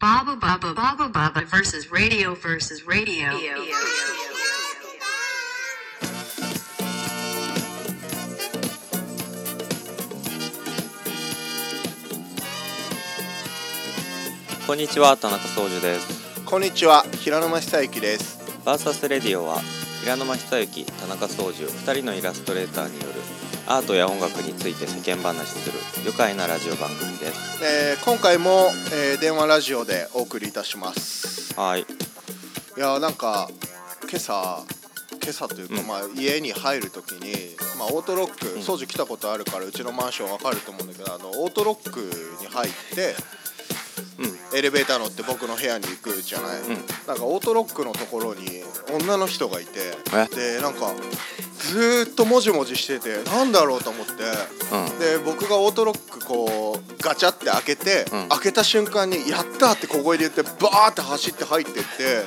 [0.00, 3.28] Baba Baba Baba Baba versus radio versus radio.
[14.66, 19.58] こんにちは田中総司ですこんにちは平沼久之ですバーサスレディオは
[20.02, 23.39] 平沼久之田中総司2人のイラストレーターによる
[23.70, 27.64] アートや音楽について世間話する愉快なラジオ番組です。
[27.64, 31.54] えー今回も、えー電話ラジオでお送りいたします。
[31.54, 31.82] はい。
[31.82, 31.84] い
[32.76, 33.48] やーなんか
[34.10, 34.64] 今朝
[35.22, 35.86] 今朝というか、うん。
[35.86, 38.60] まあ家に入るときに、まあ、オートロックうん。
[38.60, 42.00] 掃除来たことあるからうちのマンションわかると思うんだけどあのオートロック
[42.40, 43.14] に入って
[44.18, 44.26] う
[44.56, 44.58] ん。
[44.58, 46.66] エレベーター乗って僕の部屋に行くじゃない、ん。
[47.06, 48.64] なんかオートロックのところに
[49.00, 50.56] 女の人がいてえ？
[50.56, 50.92] でなんか
[51.68, 62.24] ずーっともじもじしててなんだろうと思ってうんで僕がオートロックこうガチャって開けて、うん開けた瞬間に「やった!」って小声で言ってバーって走って入ってって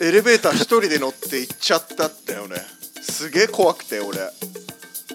[0.00, 2.56] エレベーター一人で乗って行っちゃったんだよね
[3.02, 4.18] すげえ怖くて俺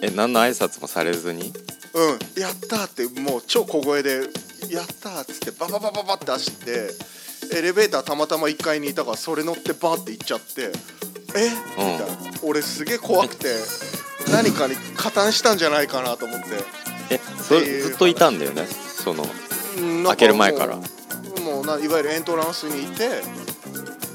[0.02, 1.52] え何の挨拶もされずに？
[1.94, 4.28] うん「やった!」ってもう超小声で
[4.70, 6.90] 「やった!」っつってバババババって走って
[7.52, 10.72] エレベーターたまたま1階にいたからそれ乗ってバーって行っちゃって
[11.36, 11.50] 「え？
[11.50, 12.06] みたいな。
[12.42, 13.54] 俺すげえ怖くて
[14.30, 16.46] 何かに加担したんじゃないかなと思って。
[17.10, 18.66] えそっていうずっといたんだよね？
[18.66, 19.24] その
[19.78, 20.76] うん開ける前から。
[20.76, 23.22] もうないわゆるエントランスにいて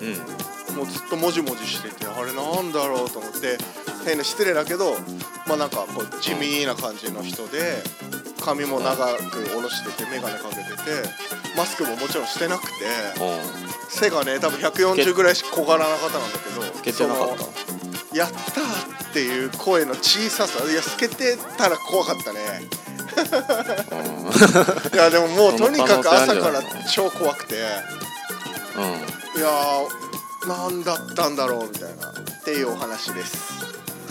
[0.02, 0.76] うん。
[0.76, 3.58] もうずっともじもじしててあれなんだろうと思って
[4.06, 4.96] 変な失礼だけど
[5.46, 7.84] まあなんかこう地味な感じの人で
[8.40, 10.72] 髪も長く下ろしてて眼鏡かけてて
[11.56, 12.86] マスクももちろんしてなくて
[13.20, 13.26] う
[13.68, 13.72] ん。
[13.90, 17.52] 背がね多分140ぐらいしか小柄な方なんだけどつけてなかっその
[18.14, 22.40] やったーっていう声の小ささいや透けてたら怖かったね。
[24.94, 26.62] いやでももうとにかく朝から
[26.94, 27.56] 超怖くて。
[28.76, 28.84] うん。
[29.40, 32.14] いやーなんだったんだろうみたいなっ
[32.44, 33.38] ていうお話です。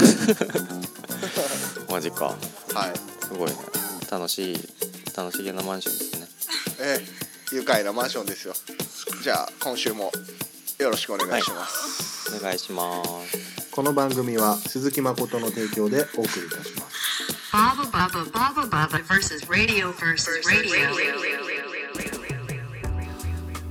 [1.90, 2.26] マジか。
[2.26, 2.34] は
[2.86, 2.92] い。
[3.24, 3.56] すごいね。
[4.10, 4.68] 楽しい
[5.16, 6.28] 楽しげなマンションですね。
[6.80, 7.19] ええ
[7.52, 8.54] 愉快なマンションですよ。
[9.22, 10.12] じゃあ今週も
[10.78, 13.70] よろしくお願いします、お願いします。
[13.70, 17.50] この番組は鈴木誠の提供でお送りいたします。
[17.52, 20.90] Baba Baba Baba Baba versus radio versus radio.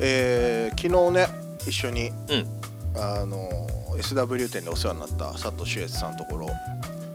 [0.02, 1.28] えー昨日ね
[1.66, 2.60] 一緒にうん。
[3.02, 3.68] あの
[3.98, 6.48] SW 店でお世話になった佐藤修悦さんのところ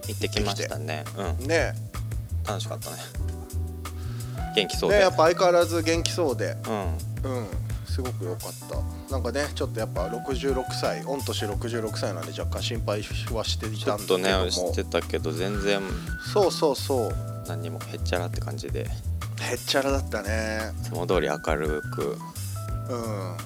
[0.07, 1.05] 行ってきましたね。
[1.39, 1.47] うん。
[1.47, 1.75] ね。
[2.47, 2.97] 楽しかったね
[4.55, 4.97] 元気そうで。
[4.97, 6.57] ねやっぱ相変わらず元気そうで。
[6.67, 7.39] うん。
[7.39, 7.47] うん。
[7.87, 9.13] すごく良かった。
[9.13, 15.81] なんかねちょっとやっぱ66歳御年66歳なんで若干心配はしていちたんだけどょっとねも知ってたけど全然。
[16.33, 17.15] そうそうそう。
[17.47, 18.81] 何にもへっちゃらって感じで。
[18.81, 18.85] い
[19.43, 20.73] へっちゃらだったね。
[20.83, 22.19] つも通り明るく。
[22.89, 23.37] うん。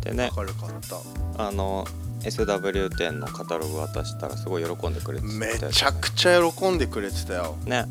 [0.00, 0.30] でね。
[0.36, 0.70] 明るかっ
[1.36, 1.46] た。
[1.46, 1.86] あの
[2.20, 7.56] SW 店のカタログ渡したらすごい喜んでくれててめちゃくちゃ喜んでくれてたよ。
[7.64, 7.86] ね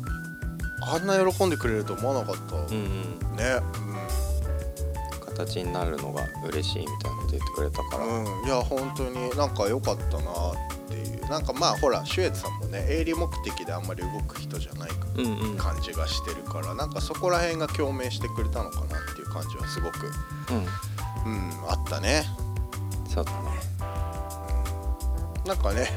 [0.86, 3.36] あんな喜んでくれると思わなかった、うんうん。
[3.36, 3.60] ね。
[5.34, 10.56] 形になるのが嬉しいみたいなこと言ってくれたから、うん、うん、いや本当になんか良かったなっ
[10.88, 11.28] ていう。
[11.28, 15.56] なんかまあほらシュエツさんもね営利目的であんまり動く人じゃないうんうん。
[15.56, 20.12] 感じがしてるからなんかそこら辺が共鳴してくれたのかなっていう感じはすごく
[20.50, 21.32] うん。
[21.32, 22.24] うんあったね。
[23.08, 23.38] そうだね。
[25.46, 25.88] なんかね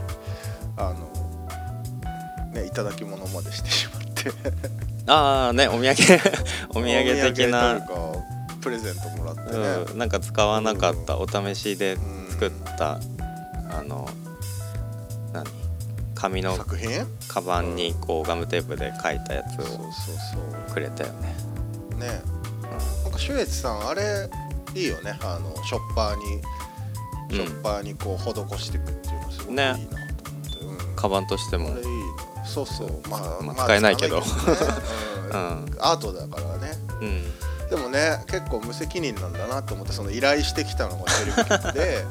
[0.77, 3.94] あのねいただき物までしてしま
[5.07, 5.91] ああねお土産
[6.69, 7.79] お土産的な。
[8.61, 9.59] プレゼントもらってね、
[9.91, 12.27] うん、なんか使わなかったお試しでうん。
[12.31, 12.99] 作った、
[13.69, 14.09] あの
[15.31, 15.45] 何？
[16.15, 17.05] 紙の作品？
[17.27, 19.91] カバンにこうガムテープで書いたやつそうそうを
[20.67, 21.35] そくれたよね、
[21.91, 22.21] うね
[23.03, 24.27] なんかシュエツさんあれ
[24.73, 25.17] いいよね。
[25.21, 26.41] あのショッパーに
[27.29, 27.47] うん。
[27.47, 30.95] ショッパーにこう施していくっていうのすごくいいなと思って、うん。
[30.95, 31.69] カバンとしても。
[31.69, 31.81] いいの
[32.55, 33.09] そうそう。
[33.09, 34.21] まあ、まあ使えないけど。
[34.21, 34.25] ね。
[35.33, 35.39] ううん。
[35.65, 36.71] んアートだからね。
[37.01, 37.69] うん。
[37.69, 42.05] でもね結構無責任なんだなと思ってその依頼してきたのがテレビ局で。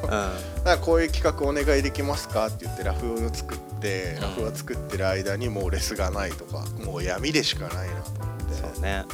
[0.64, 4.20] なんかこういう企画お願いできますかって言ってラフを作ってうん。
[4.22, 8.24] ラフを作ってる間にもうレスがないとかもう闇でしかないなと思
[8.70, 9.04] っそうね。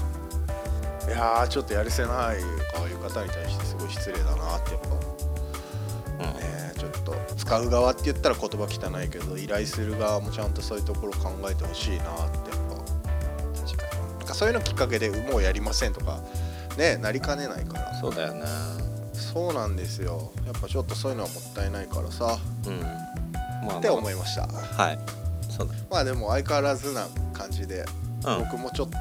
[1.05, 4.89] ていやーちょっとやるせないああいう方に対してすごい失礼だなってやっぱ
[7.11, 12.07] と使う側って言ったら言葉汚いけど依頼する側もちゃんとそういうところ考えてほしいなって。
[12.07, 12.29] やっ
[13.55, 16.21] ぱ確かなんかそういうのきっかけでもうやりませんとか
[16.77, 17.93] ねなりかねないから。
[17.93, 18.45] にそうだよね。
[19.13, 20.33] そうなんですよ。
[20.47, 22.39] やっぱちょっとそういうのはもったいないからさ。
[22.67, 22.81] うん。
[23.67, 24.47] まあって思いました。
[24.47, 24.99] はい。
[25.49, 25.75] そうだ。
[25.91, 27.85] まあでも相変わらずな感じで、
[28.27, 28.39] うん。
[28.41, 28.97] 僕もちょっと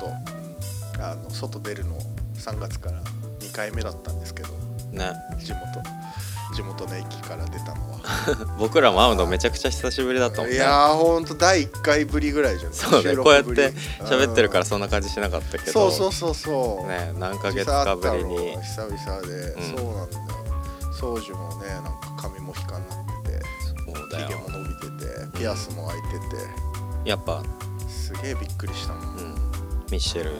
[1.01, 3.01] あの外出るの好3月から
[3.39, 4.49] 2回目だったんですけど
[4.91, 5.83] ね地元
[6.55, 7.99] 地元の駅から出たのは。
[8.57, 15.71] 僕らも会うのめちゃくちゃ久しぶりだったもんねいやーほんと第1回ぶりぐらいじゃんそうねこうやって喋ってるからうんそんな感じしなかったけど。
[15.71, 16.87] そうそうそうそう。
[16.87, 18.57] ね何ヶ月かぶりに。
[18.61, 19.77] 久々で、うん。
[19.77, 20.23] そうなんだよ。
[20.99, 21.91] 宗樹もねなんか
[22.21, 23.09] 髪もヒカになって。
[23.29, 23.41] て
[23.85, 25.37] そうだも伸びてて。
[25.39, 26.19] ピアスも開いてて。
[27.05, 27.41] やっぱ、
[27.87, 29.35] すげえびっくりしたもん、うん、
[29.91, 30.33] ミッシェル。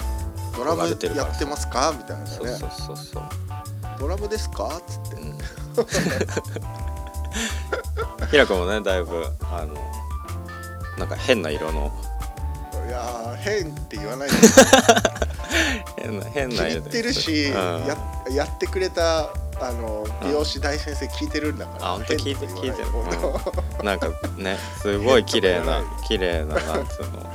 [0.57, 1.93] ドラムやってますか？
[1.97, 2.29] みたいなね。
[2.29, 3.23] そうそうそうそう、
[3.99, 4.67] ドラムですか？
[4.77, 5.37] っつって、うん、
[8.31, 9.73] ひらくもねだいぶあの
[10.97, 11.91] なんか変な色の。
[12.87, 14.35] いやー変って言わないで。
[15.97, 17.53] 変な変気な色に入ってるし、うん。
[17.85, 17.97] や
[18.31, 19.29] やってくれた
[19.61, 22.87] あの美容師大先生聞いてるんだから、あ本当聞いて聞いてる。
[22.91, 23.39] 言わ
[23.83, 27.29] なんかねすごい綺麗な綺麗ななんつうの。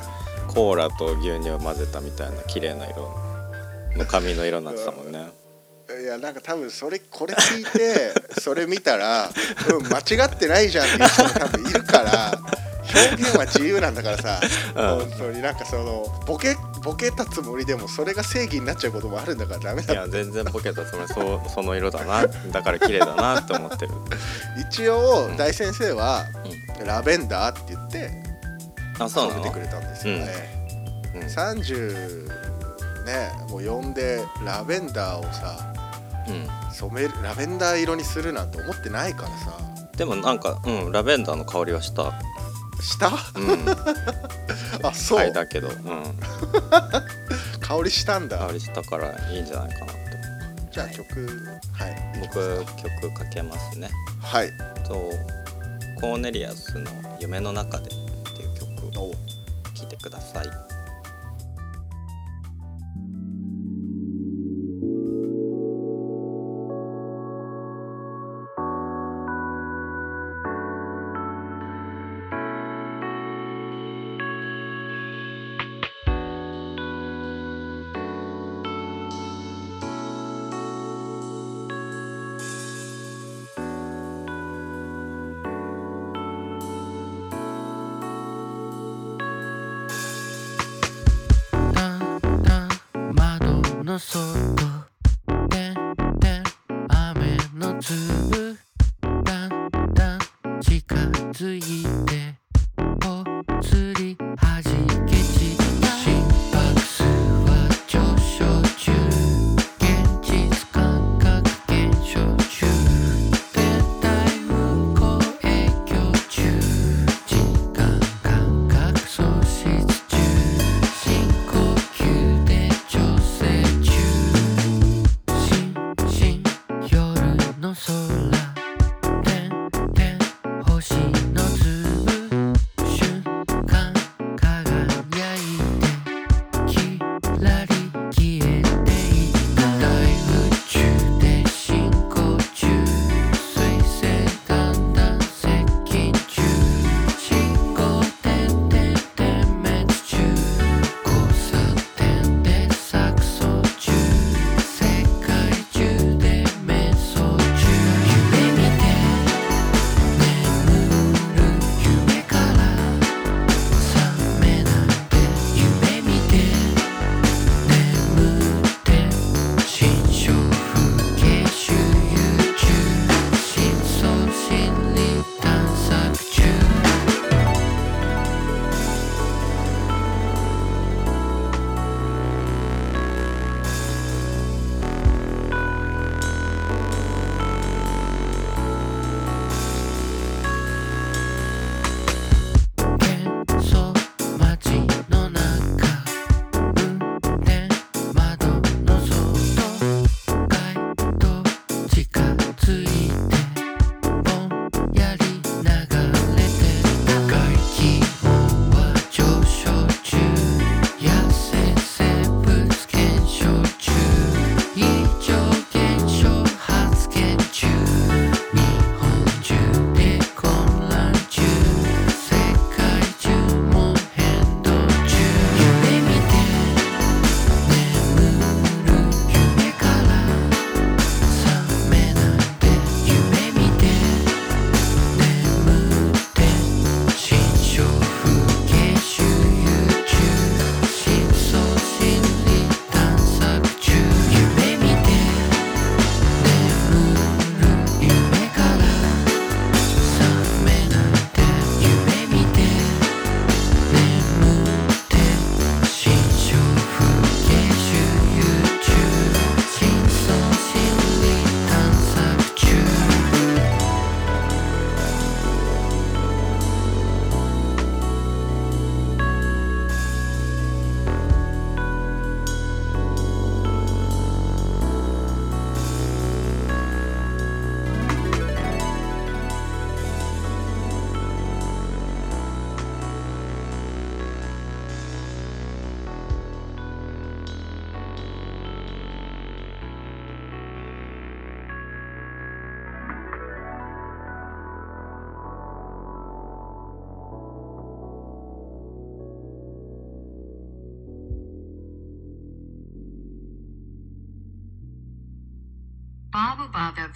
[0.54, 3.12] コーラと牛乳を混ぜたみたいな綺麗な色
[3.96, 5.26] の髪の色になってたもんね
[6.00, 9.30] いやなんか多分それこれ聞いて それ見たら、
[9.70, 12.32] うん、間違ってないじゃんっていう人も多分いるから
[12.94, 14.40] 表現は自由なんだからさ、
[14.76, 15.08] うん。
[15.08, 23.92] 本当になんかそのボケボケたつもりでもそれが正義になっちゃうこともあるんだからダメだいや全然ボケたつもりそうその色だなだから綺麗だなって思ってる。
[24.70, 25.36] 一応うん。
[25.36, 26.26] 大先生は、
[26.84, 28.10] ラベンダーって言って
[28.98, 29.40] あそうなの？
[29.40, 30.28] 褒めてくれたんですよね、
[31.14, 31.20] うん。
[31.22, 32.28] 30
[33.04, 35.73] ねもう呼んでラベンダーをさうん
[36.72, 39.58] 染めるラベンダー色にするなんて思ってないからさ。
[39.96, 42.12] でもなんかうんラベンダーの香りはした。
[42.80, 43.08] した？
[43.08, 43.16] うん。
[44.86, 45.68] あそう、はいだけど。
[45.68, 45.76] うん。
[47.60, 48.38] 香りしたんだ。
[48.38, 50.00] 香りしたからいいんじゃないかなって。
[50.72, 51.28] じゃあ曲
[51.72, 52.20] はい。
[52.20, 52.64] 僕
[53.00, 53.88] 曲かけますね。
[54.20, 54.50] はい。
[54.86, 54.94] と
[56.00, 56.90] コーネリアスの
[57.20, 57.88] 「夢の中で」っ
[58.36, 59.12] ていう曲を
[59.74, 60.46] 聴いてください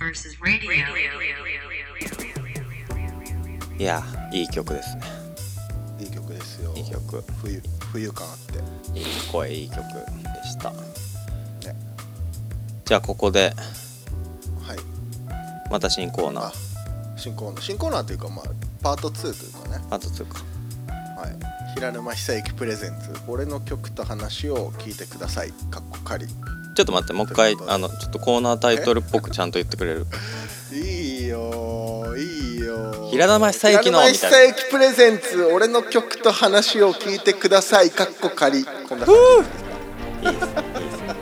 [0.08, 0.72] versus radio.
[3.78, 5.02] いやいい曲ですね。
[6.00, 6.74] いい曲ですよ。
[6.74, 7.22] いい曲。
[7.42, 7.62] 冬
[7.92, 8.98] 冬感あって。
[8.98, 9.84] いい声いい曲で
[10.44, 10.72] した、
[12.84, 13.52] じゃあここで
[14.62, 14.78] はい。
[15.70, 16.54] また新コーナあー
[17.16, 17.60] 新コーナー。
[17.60, 18.44] 新コーナーというかまあ
[18.82, 19.84] パート2というかね。
[19.90, 20.38] あとつうか。
[21.20, 21.74] はい。
[21.74, 23.12] 平沼久之プレゼンツ。
[23.28, 25.52] 俺の曲と話を聞いてください。
[25.70, 26.26] かっこ仮
[26.78, 30.06] ちょっと待ってもう一回あのちょっとコーナータイトルっぽくちゃんと言ってくれる？
[30.72, 33.08] いいよいいよ。
[33.10, 34.00] 平沼久之の。
[34.02, 37.90] 久之プレゼンツ俺の曲と話を聞いてください。
[37.90, 38.64] かっこ仮。
[38.64, 39.14] こんな感
[40.22, 40.28] じ。
[40.28, 40.46] いいです。
[40.46, 40.50] い
[40.86, 41.02] いです。
[41.02, 41.16] かっ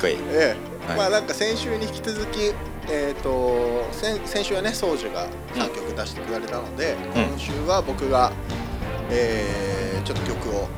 [0.00, 0.16] こいい。
[0.30, 0.54] え
[0.86, 0.86] え。
[0.86, 0.96] はい。
[0.96, 2.54] まあなんか先週に引き続き
[2.88, 7.22] えー、と先先週はね宗樹が3曲出してくれたので、うん。
[7.30, 8.30] 今週は僕が、
[9.10, 10.68] えーちょっと曲を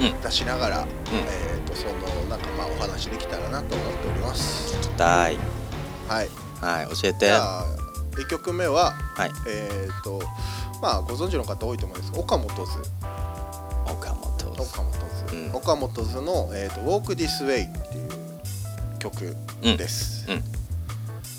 [0.00, 0.20] うん。
[0.20, 1.92] 出しながら、えー、とその
[2.30, 4.74] なんかまあお話できたらなと思っております。
[4.76, 5.38] 聞きたい。
[6.08, 6.28] はい。
[6.60, 7.26] はい教えて。
[7.26, 7.64] じゃあ
[8.12, 9.30] 1曲目ははい。
[9.46, 10.22] えっ、と
[10.80, 12.12] まあご存知の方多いと思うんです。
[12.12, 12.72] が岡本図。
[13.86, 14.92] 岡本岡本
[15.28, 15.54] 図、うん。
[15.54, 18.10] 岡本図の、えーと「Walk This Way」っていう
[18.98, 20.44] 曲です、うん。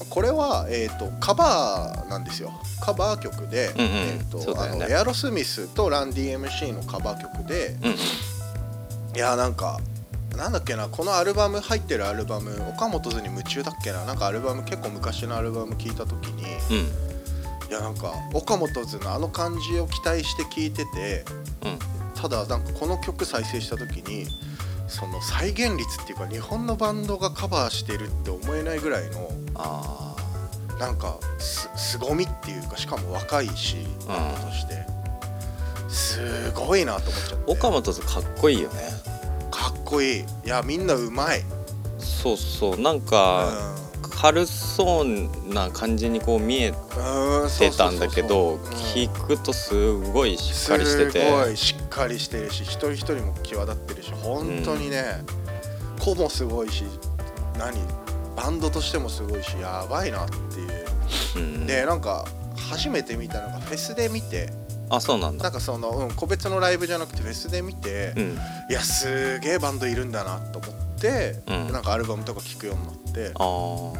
[0.09, 2.53] これは、えー、とカバーなんですよ。
[2.79, 3.89] カバー曲で、うんうん。
[3.91, 4.59] えーとね。
[4.59, 9.15] あのエアロスミスとランディ MC のカバー曲でうんうん。
[9.15, 9.79] いやなんか
[10.35, 14.05] なんだっけなこのアルバム入ってるアルバム岡本図に夢中だっけな。
[14.05, 17.69] なんかアルバム結構昔のアルバム聞いた時にうん。
[17.69, 21.25] いやなんか岡本図のあの感じを期待して聞いてて
[21.63, 21.79] うん。
[22.19, 24.27] ただなんかこの曲再生した時に
[24.87, 30.15] その再現率っていうか日本のバンドがカバーしてるって思えないぐらいのあ
[30.79, 34.97] なんかす凄みっていうかしかも若いしバンドとして。
[35.89, 37.45] すごいなと思っちゃって。
[37.45, 38.75] ー岡本さんかっこいいよね
[39.57, 40.19] かっこいい。
[40.19, 41.41] いやみんなうまい、
[41.97, 42.79] そうそう。
[42.79, 43.87] なんうかん。
[44.09, 48.55] 軽そうな感じにこう見えうんてたんだけど
[48.93, 51.25] 聞くとすごいしっかりしてて。
[51.25, 55.03] すごいしっかりしてるし一人一人も際立ってるし本当にね、
[55.99, 56.85] 子もすごいし
[57.57, 57.79] 何
[58.35, 60.85] バンドとしてもすごいしやばいなっていう。
[61.37, 61.67] うん。
[61.67, 62.25] でなんか
[62.69, 64.51] 初めて見たのがフェスで見て
[64.89, 65.43] あそうなんだ。
[65.43, 68.37] なんかその、うん、個別のライブじゃなくてフェスで見て、うん。
[68.69, 71.71] いやすげえバンドいるんだなと思って、うん。
[71.71, 73.31] なんかアルバムとか聴くようになって。
[73.35, 73.93] あー。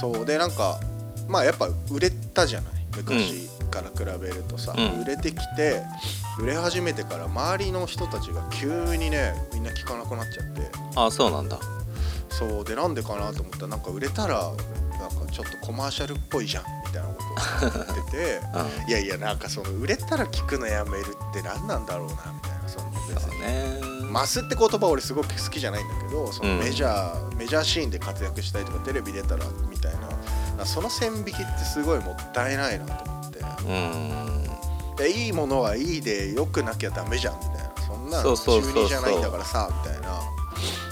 [0.00, 0.80] そうでなんか
[1.28, 2.72] まあやっぱ売れたじゃない？
[2.96, 5.02] 昔から比べるとさ、うん。
[5.02, 5.82] 売れてきて
[6.40, 10.62] 売れ始めてから周りの人たちが急にねみんな聴かなくなっちゃって。
[10.96, 11.58] あそうなんだ。
[12.30, 14.52] そうでなんでかなと思ったらなんか売れたら
[14.98, 17.14] なんかちょっとコマーシャルっぽいじゃんみたいなこ
[17.60, 18.40] とを言ってて
[18.82, 18.88] うん。
[18.88, 23.40] いやいやなんかその売れたら聞くのやめるって何なんだろうなみたいなその別に。
[23.40, 23.80] ね。
[24.10, 26.58] マスって言葉俺すごく好きじゃないんだけどそのうん。
[26.60, 30.08] メジャー、メジャーシーンで活躍したりとかテレビ出たらみたいな
[30.58, 33.38] なその線引きってすごいもったいないなと思って。
[33.38, 34.50] うん。
[34.96, 40.08] でいいものはいいで良くなきゃダメじゃんみたいなそんな中二じゃないんだからさみたいな。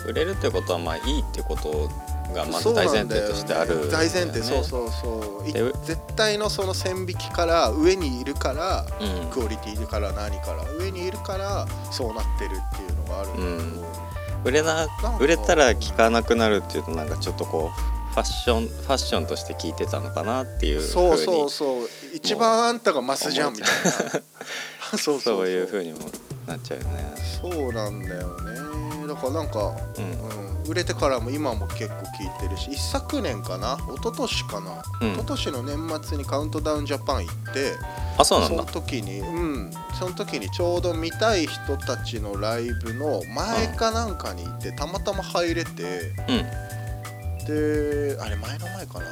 [0.07, 1.91] 売れるってことはまあいいってこと
[2.35, 5.53] がまずそう大前なんだよね提としてあるね大前提そうそうそう。
[5.85, 9.31] 絶対のその線引きから上にいるからうん。
[9.31, 14.45] クオリティから何から上にいるからそうなってるっていうのがあるんだけど、うん。
[14.45, 21.89] 売れなか売れたら聞かなくなるっていうとなんかちょっとこうファッションファッションとして聞いてたのかなっていうそうそうそう。
[22.15, 24.11] 一番あんたがマスじゃんみたいな。
[24.97, 25.69] そうそうそう。
[25.71, 25.99] そうにも
[26.47, 27.15] なっちゃうよね。
[27.43, 35.13] そうなんだよねだからなんか、うんうん、売れてからも今も結構聞いてるし一昨年かな一昨年かな、うん。
[35.13, 37.73] 一昨年の年末にカウントダウンジャパン行って
[38.19, 38.57] あそうなんだ。
[38.57, 47.47] の時にうんその時にちょうど見たい人たちのライブの前かなんかに行ってたまたま入れてうん。
[47.47, 49.07] であれ前の前かな？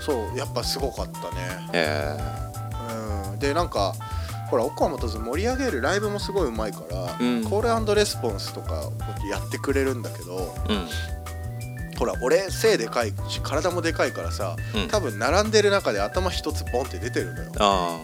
[0.00, 1.70] そうやっぱすごかったね。
[1.72, 2.16] え
[3.32, 3.94] うん、でなんか
[4.52, 7.42] ほら岡本図盛り上げるライブもすごいうまいから、うん。
[7.42, 8.90] コールレスポンスとか
[9.30, 10.76] やってくれるんだけどえう
[11.94, 11.96] ん。
[11.96, 14.88] ほら俺背でかいし体もでかいからさうん。
[14.88, 17.52] 多分並んでる中で頭一つボンって出てるのよ。
[17.60, 17.98] あ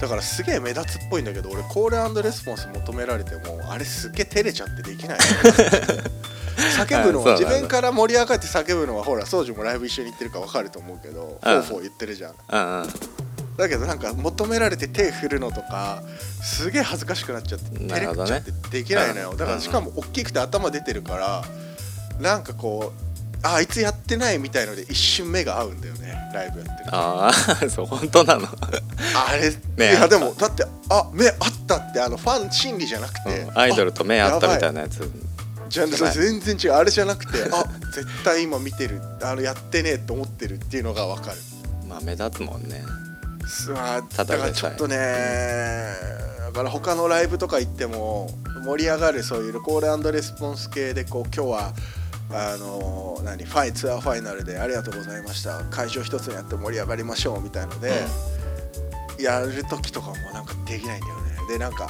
[0.00, 5.18] だからすげえ目立つっぽいんだけど俺コールレスポンス求められてもあれすっげえ照れちゃってできない。
[6.76, 12.34] 叫ぶのは自分から盛り上がって叫ぶのはほら宗樹もライブ一緒に行ってるから分かると思うけどフォーフォー言ってるじゃん
[13.56, 16.02] だけどなんか求められて手振るのとか
[16.42, 18.28] すげえ恥ずかしくなっちゃって照れなるほどね。
[18.28, 19.36] ちゃってできないのよ、うん。
[19.36, 21.44] だからしかも大きくて頭出てるから
[22.20, 27.32] なんかこうああいつやってないみたいので一瞬目が合うんだよねライブやってるああ
[27.68, 28.48] そう本当なの。
[28.48, 31.34] あれ、ねいやでもだってあ目あっ
[31.66, 35.08] たってあのファン心理じゃなくて、うんアイドルと目合ったみたいななやつ
[35.68, 36.72] じゃ全然違う。
[36.72, 41.38] あれじゃなくてあ絶対今見てるあのやってねえと思ってるっていうのが分かる。
[41.88, 42.82] まあ目立つもんね
[44.16, 44.96] だからちょっとね
[46.46, 48.30] だから他のライブとか行っても
[48.64, 51.72] 盛り上がるそういうコールレスポンス系でこう今日は
[52.30, 55.62] あの何ファイツアーファイナルでありがとうございました。
[55.64, 57.92] 会場一つにやって盛り上がりましょうみたいので、
[59.20, 61.30] やる時とかもなんかできないんだよね。
[61.48, 61.88] でなんか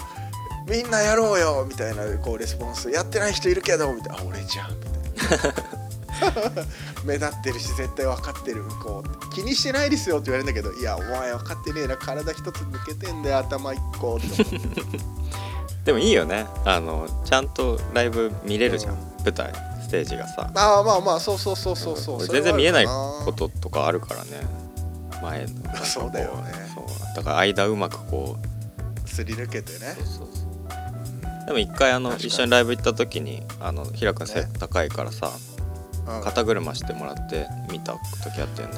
[0.68, 2.90] みんなやろうよみたいなこうレスポンス。
[2.90, 4.24] やってない人いるけどみたいな。
[4.24, 4.70] 俺じゃん。
[4.72, 5.78] みたいな。
[7.04, 15.24] 目立ってるし絶対分かってるこう気にしてないですよって言われるんだけどいやお前分かってねえな体一つ抜けてんだよ頭一個って思って。
[15.84, 16.46] でもいいよね。
[16.64, 19.00] あのちゃんとライブ見れるじゃん、うん。
[19.22, 19.52] 舞台
[19.82, 20.50] ステージがさ。
[20.54, 22.16] ああまあまあそうそうそうそうそう。
[22.16, 24.30] 俺それは全然見えないこととかあるからね。
[25.22, 25.48] 前の。
[25.84, 26.52] そうだよね。
[26.74, 26.84] そう。
[27.16, 28.38] だから間うまくこ
[29.04, 29.94] うすり抜けてね。
[29.98, 31.46] そうそうそう。
[31.46, 35.53] でも一回あの一緒にライブ行った時にあの平君背ね高いからさうん
[36.22, 37.92] 肩車してもらって見た
[38.22, 38.74] 時あったよね。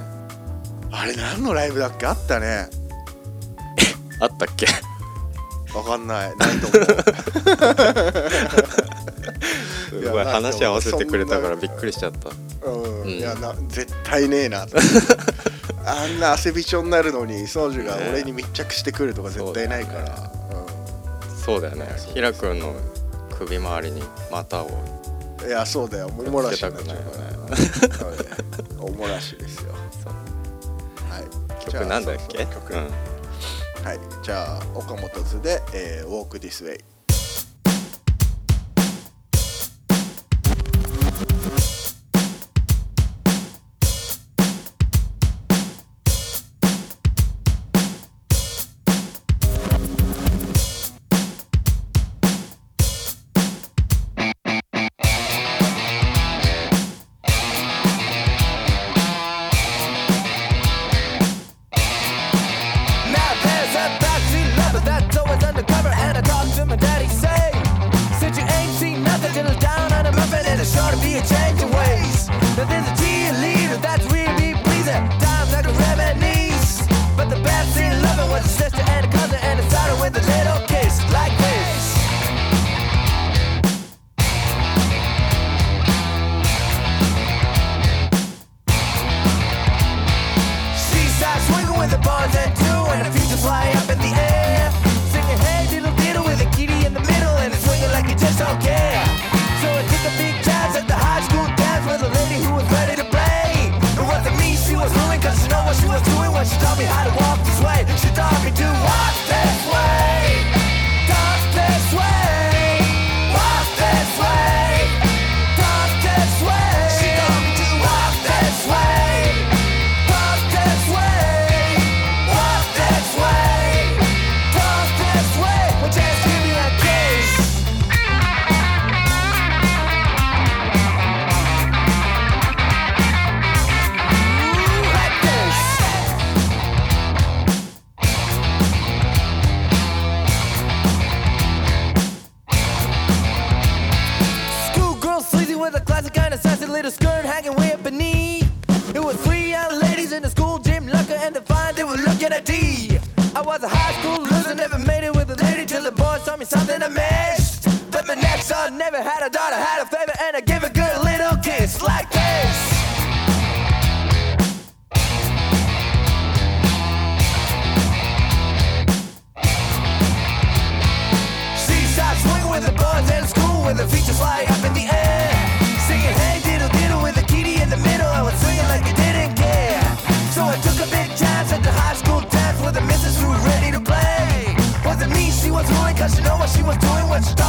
[0.92, 2.06] あれ何のライブだっけ？
[2.06, 2.68] あったね。
[4.20, 4.66] あったっけ？
[5.76, 6.32] わかんない。
[6.38, 6.86] ないと思う
[9.90, 12.30] すごい話合わせてくれたからびっくりしちゃった。
[12.68, 13.08] うん、うん。
[13.08, 14.66] いやな絶対ねえな。
[14.66, 14.76] と
[15.84, 20.30] あんな汗びちょになるのに宗樹が俺に密着してくるとか絶対ないから、
[21.44, 21.94] そうだよね。
[21.96, 22.74] そう平君の
[23.38, 24.74] 首周りに股をうん、
[25.46, 26.08] いやそうだよ。
[26.08, 26.96] おもらしになっちゃう
[27.88, 29.72] からおもらしですよ。
[29.72, 31.70] はい。
[31.70, 32.38] じゃあ曲なんだっけ？
[32.46, 32.74] 曲。
[32.74, 32.80] うん。
[33.84, 33.98] はい。
[34.22, 36.80] じゃあ岡本図で、えー、Walk This Way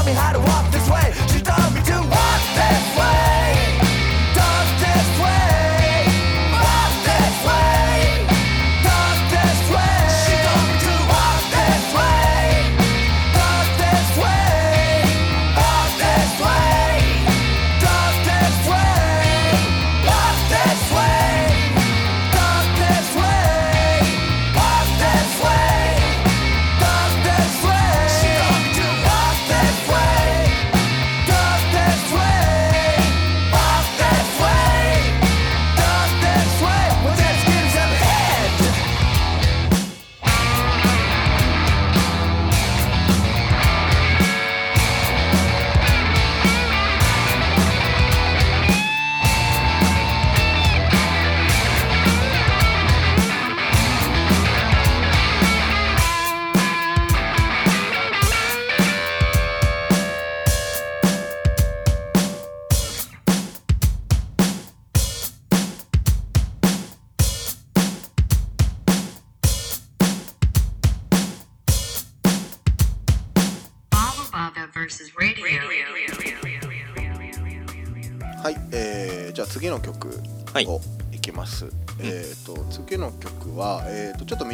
[0.08, 0.47] me how to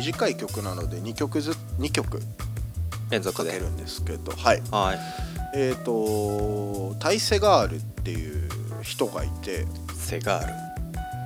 [0.03, 2.19] 短い曲なので2曲ず2曲
[3.09, 4.61] 連続でかけるんですけどはい。
[4.69, 4.99] はい。
[5.55, 8.49] えっ、とタイセガールっていう
[8.81, 10.53] 人がいてセガール。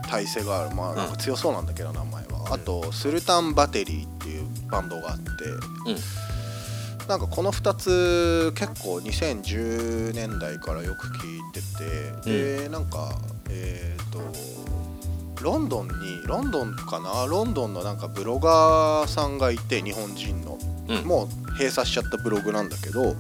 [0.08, 0.76] タイセガール。
[0.76, 1.06] まあなん。
[1.08, 7.08] うんか強そうなんだけど名前は、あとスルタンバテリーっていうバンドがあってうん。
[7.08, 13.18] なんかこの2つ結構2010年代からよく聴いてて、でなんか
[13.50, 14.20] えっ、と
[15.42, 17.26] ロンドンにロンドンかな？
[17.26, 20.58] ロンドンのなんかブロガーさんがいて日本人の、
[20.90, 21.04] うん。
[21.06, 23.16] もう閉鎖しちゃったブログなんだけど、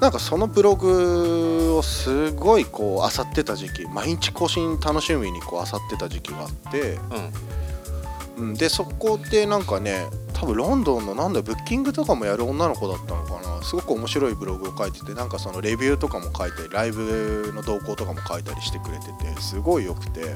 [0.00, 6.98] なんかそのブログをすごいこう漁ってた時期毎日更新楽しみにこう漁ってた時期があって、
[8.36, 8.48] うん。
[8.48, 13.62] うん、でそこでなんかね多分ロンドンのなんだブッキングとかもやる女の子だったのかな？
[13.62, 20.34] すごく面白いブログを書いててなんかそのレビューとかも書いてライブの動向とかも書いたりしてくれててすごい良くて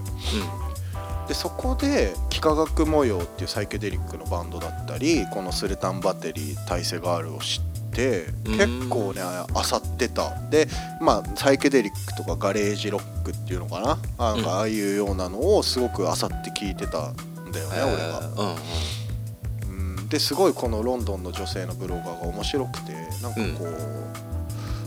[1.30, 8.58] でそこで幾何学模様っていうサイケデリックのバンドだったりこのスレタンバテリータイセガールを知ってうん。
[8.58, 10.36] 結構ねあさってた。
[10.50, 10.66] で
[11.00, 13.80] まあサイケデリックとかガレージロックっていうのか
[14.18, 14.32] な？
[14.32, 17.14] なんかああいうようなのをすごくあさって聞いてたん
[17.52, 17.94] だよね、えー。
[17.94, 18.18] 俺が。
[18.18, 19.96] うんうん。
[19.98, 20.08] うん。
[20.08, 24.29] ですごいこのロンドンの女性のブロガーが面白くてなんかこう、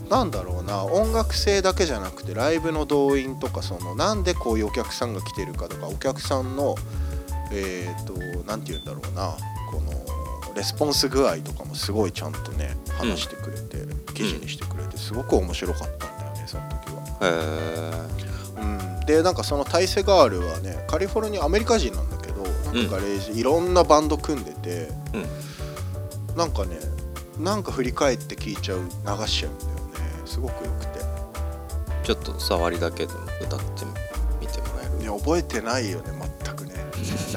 [0.09, 6.75] なんだろうな音楽性だけじゃなくてライブの動員とかそのなんでこういうお客さんが来てるかとかお客さんの
[7.51, 8.13] えっ、と
[8.45, 9.35] なんて言うんだろうな
[9.71, 13.77] このレスポンス具合とかもすごいちゃんとね話してくれて、
[14.13, 18.03] 記事にしてくれてすごく面白かったんだよねその時は。
[18.59, 24.91] へうん、でなんかそのタイセガールはねカリフォルニアアメリカ人なんだけどなんかガレージ、いろんなバンド組んでて、え
[26.31, 26.37] うん。
[26.37, 26.77] なんかね
[27.39, 29.51] なんか振り返って聴いちゃう流しちゃう。
[29.51, 29.72] んだよね
[30.33, 30.99] すごくよくて。
[32.03, 33.65] ちょっと触りだけでも歌って
[34.41, 35.03] みてもらえる？
[35.03, 36.05] いや覚えてないよね
[36.43, 36.73] 全くね。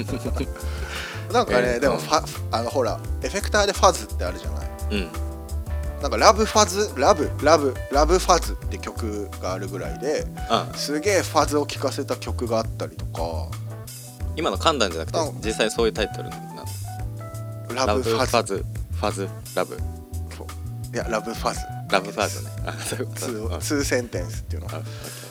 [1.33, 4.69] なんかね、えーでもファあのほらエフェクターでファズってあるじゃない？
[4.91, 5.09] うん。
[6.03, 13.23] なんかラブファズラブラブラブファズって曲があるぐらいであすげえファズを聴かせた曲があったりとか。
[14.37, 16.65] 今の噛んだんじゃなくてうん実際そういうタイトルなの
[17.87, 18.27] ラブファズ。
[18.31, 18.65] ファズ。
[19.01, 19.77] ファズラブ。
[20.95, 22.51] いやラブファズラブファズね。
[23.15, 24.83] ツうんーツーセンテンスっていうのあ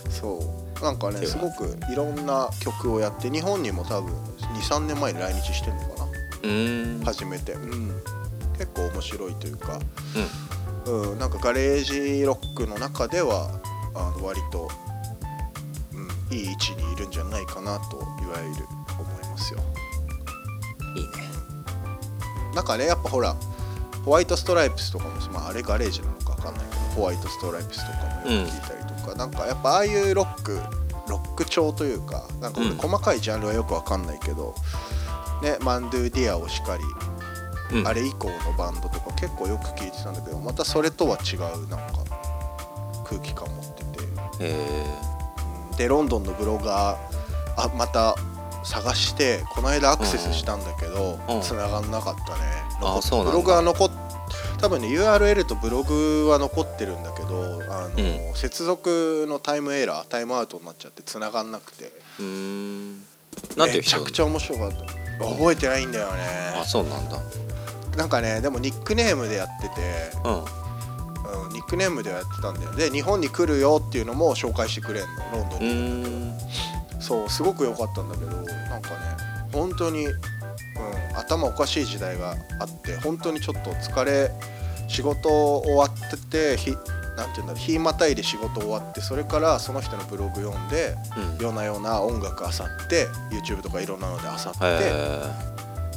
[0.10, 0.84] そう。
[0.84, 4.14] なんかねすごくいろんな曲をやって日本にも多分
[4.60, 6.06] 23年前に来日してるのかな。
[6.06, 7.04] うーん。
[7.04, 7.88] 初めて、うん、
[8.58, 9.80] 結構面白いというか、
[10.86, 11.20] うん。
[11.20, 13.50] なんかガレージロックの中では
[13.94, 14.70] あの割と、
[15.94, 18.66] うん、いい位置にいるんじゃないかなといわゆる
[18.98, 19.60] 思いますよ。
[20.96, 21.10] いいね。
[22.54, 23.36] なんかねやっぱほら
[24.06, 26.26] ホワイトストライプスとかも、まあ、あれガレージなのか。
[26.26, 30.60] 分かんないけどホワイトストライプスとかもよく聞いたりとか、なんかやっぱああいうロック
[31.08, 34.56] ロック調というかなんか細かいジャンルはよく分かんないけど、
[35.42, 36.84] ね、マンドゥ・ディアオしかり
[37.80, 37.88] うん。
[37.88, 42.04] あれ以降のバンドとか結構よく聞いてたんだけどまたそれとは違うなんか
[43.04, 43.84] 空気感持って
[44.40, 44.46] て。
[44.46, 44.86] へ
[45.72, 45.78] うん。
[45.78, 46.98] でロンドンのブロガー
[47.58, 48.16] あまた
[48.64, 51.42] 探してこの間アクセスしたんだけどうん。
[51.42, 52.66] 繋がんなかったね。
[52.80, 53.92] ブログは残っ
[54.66, 61.86] 多分ね URL とブログは残ってるんだけどあの、う接続のタイムエラータイムアウトになっちゃって繋がんなくて。
[61.86, 62.96] えうーん。
[63.56, 63.98] なんていう人？
[63.98, 65.24] めちゃくちゃ面白かった。
[65.24, 66.24] 覚えてないんだよね。
[66.60, 67.20] あそうなんだ。
[67.96, 69.76] なんかねでもニックネームでやってて
[70.24, 71.46] うん。
[71.46, 72.72] うん、ニックネームではやってたんだよ。
[72.72, 75.64] で日本に来るよっていうのも紹介してくれんのロンドンう
[76.96, 78.96] に、そうすごく良かったんだけどなんかね
[79.54, 80.20] 本当に、うん、
[81.26, 84.32] 頭おかしい時代があって本当にちょっと疲れ
[84.88, 86.72] 仕事終わっててひ
[87.18, 91.46] なんていうんだろう日またいで仕事終わってそれからその人のブログ読んでうん。
[91.46, 95.22] 夜な夜な音楽あさって YouTube とかいろんなのであさってへ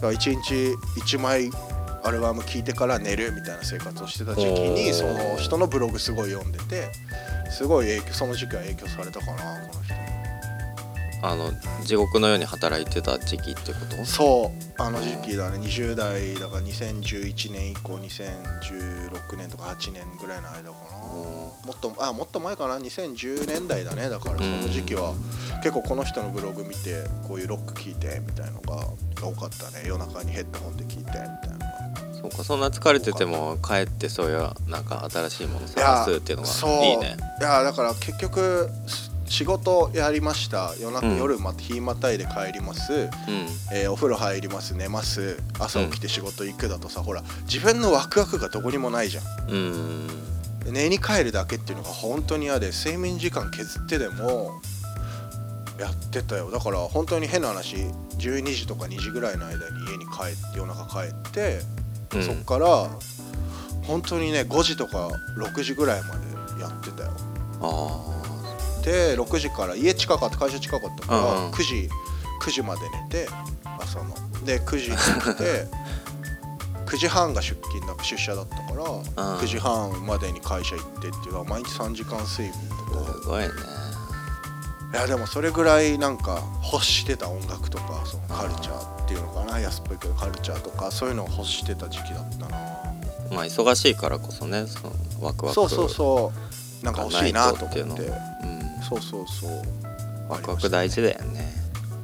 [0.01, 0.55] 1日
[1.01, 1.51] 1枚
[2.05, 6.91] アルバム聴いてから寝るみたいな生活をしてた時期にその人のブログすごい読んでて
[7.51, 9.33] すごい影響その時期は影響されたかな
[9.69, 9.95] この人。
[9.95, 10.18] に
[11.23, 11.51] あの
[11.85, 14.05] 地獄のように働いてた時期ってこと？
[14.05, 15.59] そうあの時期だね。
[15.59, 20.99] 20代だから2011年以降2016年とか8年ぐらいの間かな。
[20.99, 24.09] もっとあもっと前かな？2010年代だね。
[24.09, 25.15] だからその時期は。
[25.61, 28.77] 結構この人のブログ見てこういうロック聴いてみたいのが
[29.21, 29.85] 多かったね。
[29.87, 31.39] 夜中にヘッドホンで聴いてみたいな
[32.15, 36.49] そうかそんな疲れてても帰ってそういうなんか新しいもの探すっていうのが
[36.85, 37.17] いいね。
[37.41, 40.75] いやだから結局し仕事やりました。
[40.81, 43.09] 夜中、うん夜ま日またいで帰ります、うん。
[43.73, 45.39] えーお風呂入ります寝ます。
[45.59, 49.55] 朝起きて仕事行くだとさ、ほら自分のワクワクがどこにもないじゃん。
[49.55, 50.09] ん。
[50.73, 54.61] 寝に帰るだけっていうのが本当に嫌で睡眠時間削ってでも
[55.79, 56.51] やってたよ。
[56.51, 57.77] だから本当に変な話
[58.19, 61.61] 12時とか2時ぐらいの間に家に帰って夜中帰って、
[62.15, 62.23] うん。
[62.23, 62.89] そっから
[63.87, 66.17] 本当にね5時とか6時ぐらいま
[66.57, 67.13] でやってたよ。
[67.61, 68.18] あ
[68.89, 71.51] で6時から家近かった会社近かったから、うんうん。
[71.51, 71.91] 9時
[72.41, 73.29] 9時まで寝て
[73.79, 74.15] 朝の。
[74.45, 75.67] で9時に起きて
[76.87, 79.39] 9時半が出勤だ出社だったから、ん。
[79.39, 83.11] 9時半までに会社行ってっていうのは毎日3時間睡眠とか。
[83.11, 83.49] あすごいね。
[84.95, 86.41] いやでもそれぐらいなんか
[86.73, 92.57] 欲してた音楽とかそのカルチャーっていうのかな安っぽいけどカルチャーとかそういうのを欲してた時期だったな。
[93.31, 96.85] まあ忙しいからこそねそのワクワクそうそうそう。
[96.85, 98.13] なんか欲しいなと思って
[98.89, 99.63] そうそうそう。
[100.29, 101.53] ワクワク大事だよね。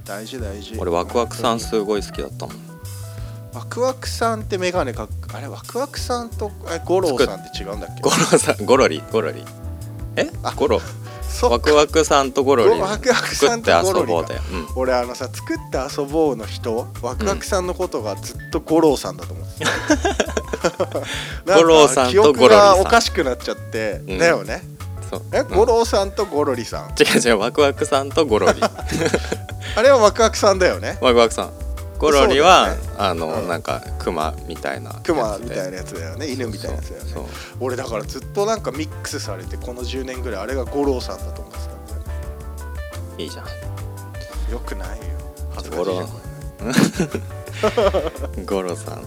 [0.04, 0.76] 大事大事。
[0.78, 2.56] 俺ワクワクさん本すごい好きだったもん。
[3.54, 8.02] ワクワクさんってメガネかあれワクワクさんとえ五郎さんって違うんだっけ？
[8.02, 9.44] ゴロさんゴロリゴロリ。
[10.16, 10.28] え？
[10.42, 10.80] あゴロ。
[11.42, 12.80] ワクワクさんとゴロリ。
[12.80, 14.66] ワクワクさんと作ってゴロリか遊ぼうだよ、うん。
[14.76, 19.64] 俺あのさ作って遊ぼうの人ワクワクさんのことがずっと五郎さんだと思って
[21.44, 21.56] た。
[21.56, 22.76] 五郎さんと記憶ゴロリさん。
[22.76, 24.18] がおかしくなっちゃって、うん。
[24.18, 24.62] だよね
[25.18, 25.22] そう。
[25.32, 25.56] えうん。
[25.56, 26.90] 五郎さんとゴロリさん？
[26.90, 28.60] 違う違うワクワクさんとゴロリ。
[29.76, 30.98] あれはワクワクさんだよね。
[31.02, 31.50] ワクワクさん。
[31.98, 32.78] ゴロリは、ね。
[32.98, 33.48] あの、うん。
[33.48, 36.26] なんかクマみたいなクマみたいななやつだよね。
[36.26, 37.28] 犬みたいなやつだよね。
[37.60, 42.04] 俺だからずっとなんかミックスされてこの10年ぐらいあれが五郎さんだと思ってたんだよね。
[43.18, 43.44] いいじゃん。
[44.52, 44.94] よくないよ。
[45.54, 46.12] 恥ずかしいじゃんこ
[48.46, 48.96] ゴロさん。
[48.96, 49.02] れ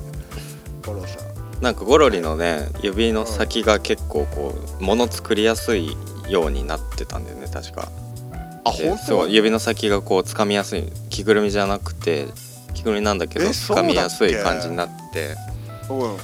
[0.86, 5.98] 五郎さんなんかゴロリのね指の先が結構こう物作りやすい
[6.30, 7.90] ようになってたんだよね確か。
[8.64, 9.04] あで本当？
[9.04, 12.28] そう指の先がこう掴みやすい着ぐるみじゃなくて
[12.74, 15.36] 着ぐるみなんだけど掴みやすい感じになって。
[15.90, 16.18] うん。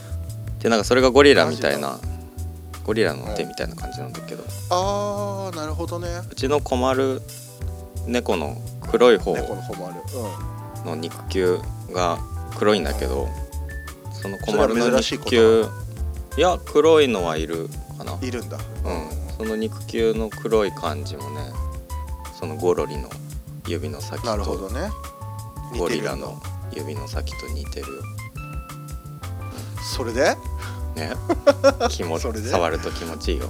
[0.60, 2.00] でなんかそれがゴリラみたいな
[2.84, 4.43] ゴリラの手みたいな感じなんだけど。
[4.69, 6.08] あーなるほどね。
[6.30, 7.22] うちのコマル
[8.06, 9.96] 猫の黒い方猫のホマル
[10.82, 10.86] うん。
[10.86, 11.60] の肉球
[11.91, 12.19] が
[12.58, 13.30] 黒いんだけど
[14.24, 15.66] そのコマルの肉球。
[16.38, 18.58] いや黒いのはいるかな、いるんだ。
[18.58, 18.64] うん、
[19.38, 21.42] その肉球の黒い感じもね
[22.40, 23.08] そのゴロリの
[23.68, 24.90] 指の先なるほどとね。
[25.78, 27.94] ゴリラの指の先と似てる。
[27.98, 28.02] よ
[29.96, 30.36] それで？
[30.96, 31.12] ね。
[31.90, 32.50] 気持それで？
[32.50, 33.48] 触ると気持ちいいよ。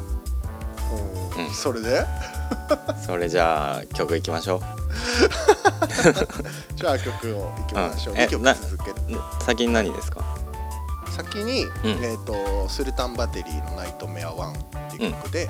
[1.38, 1.46] うん。
[1.46, 1.54] うん。
[1.54, 2.06] それで？
[3.06, 4.62] それじゃあ曲いきましょ
[6.76, 8.14] じゃあ曲をいきましょう。
[8.16, 8.20] うん。
[8.20, 10.33] え2曲な続けてう先に何ですか？
[11.14, 11.70] 先に、ん。
[12.02, 14.52] えー、とスルタンバテリーの「ナイトメア1」
[14.88, 15.50] っていう曲で、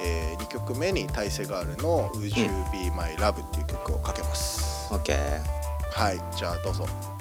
[0.00, 5.16] え2曲目にタイセガールの「Would You Be My Love」っていう曲をかけます、OK
[5.90, 6.86] はいじゃあどうぞ「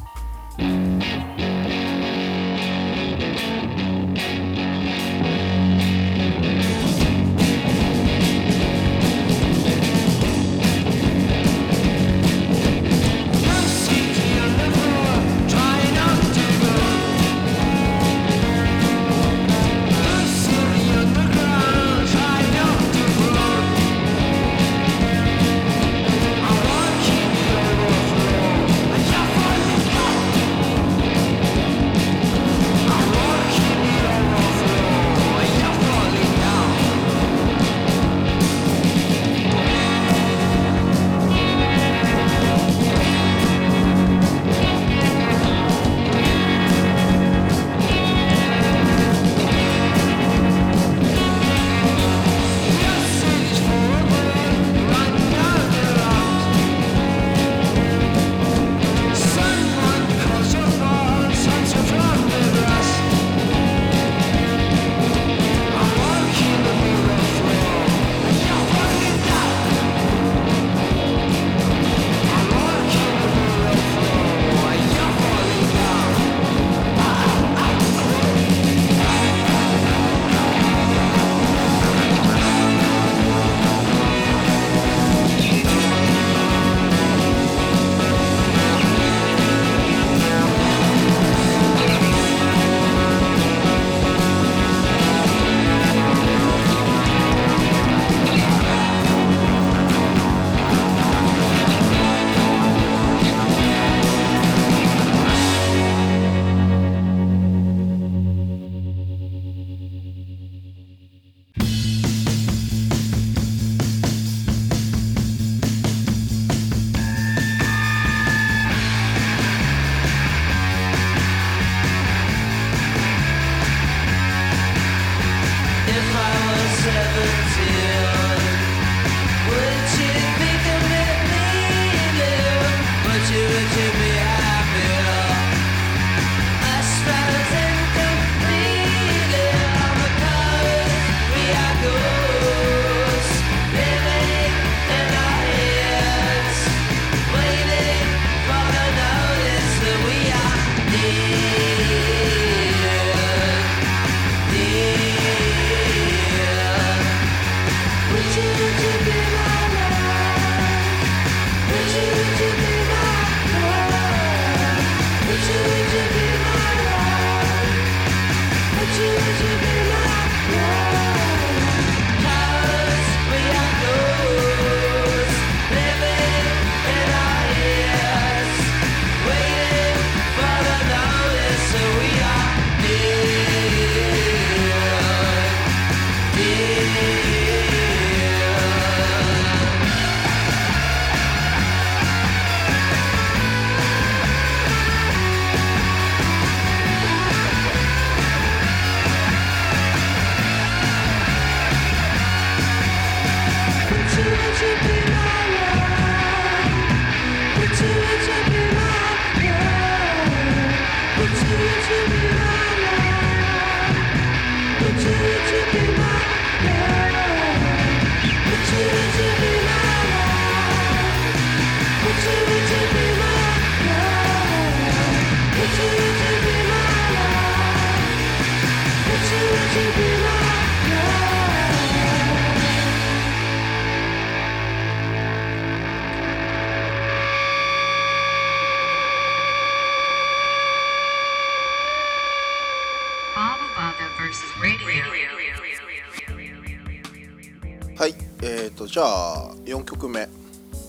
[249.66, 250.28] 4曲目。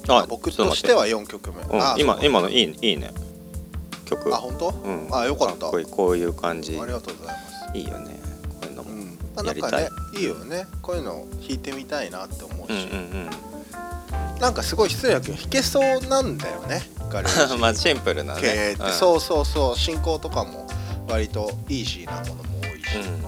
[0.09, 3.13] あ僕としては4曲目、うんあ、今今のいいいいね。
[4.07, 4.35] 曲。
[4.35, 5.09] あ本当、うん。
[5.13, 5.71] あよかった。
[5.71, 6.79] こういう感じ。
[6.81, 7.79] ありがとうございます。
[7.79, 8.19] いいよね。
[8.61, 9.71] こういうのも、やりたい。
[9.71, 10.67] んかねいいよね。
[10.83, 13.31] こういうの弾いてみたいなって思うし、うんうん
[14.41, 16.81] なんかすごい失礼だけど弾けそうなんだよね
[17.59, 18.77] まあシンプルなね。
[18.79, 18.93] うん。
[18.93, 19.77] そうそうそう。
[19.77, 20.67] 進行とかも
[21.09, 23.28] 割とイージーなものも多いし、うん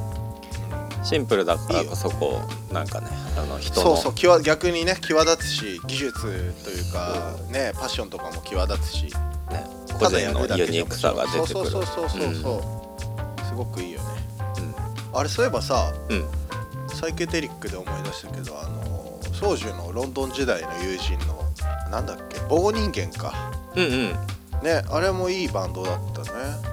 [1.02, 9.04] シンプルだからこそこうなんかねあの人のそうそう際逆にね際立つし技術というかねパッションとかも際立つし
[9.50, 9.64] ね
[9.98, 11.46] 個人のユニークさが出てくる。
[11.48, 12.86] そうそうそうそうそうそ
[13.42, 14.06] う、すごくいいよね。
[15.12, 16.40] あれそういえばさうん、うん
[16.94, 21.42] サイケデリックで思い出したけどあの宗樹のロンドン時代の友人の
[21.90, 23.50] なんだっけ棒人間か。
[23.74, 26.28] うんうんねあれもいいバンドだったね。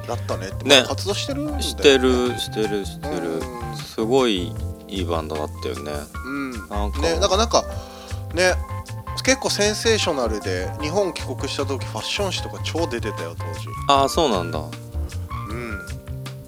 [0.08, 0.84] だったねって、ね。
[0.88, 1.64] 活動してるんだよね。
[1.64, 3.40] してるしてるしてる。
[3.40, 3.78] うん。
[3.78, 4.54] すごい
[4.88, 5.92] いいバンドだったよね。
[6.26, 6.52] うん。
[6.70, 7.00] なんか。
[7.00, 7.64] ねだからなんか
[8.34, 8.54] ね
[9.24, 13.68] 結構センセーショナルで日本帰国した時ファッション誌とか超出てたよ当時。
[13.90, 14.60] ああそうなんだ。
[15.50, 15.80] うん。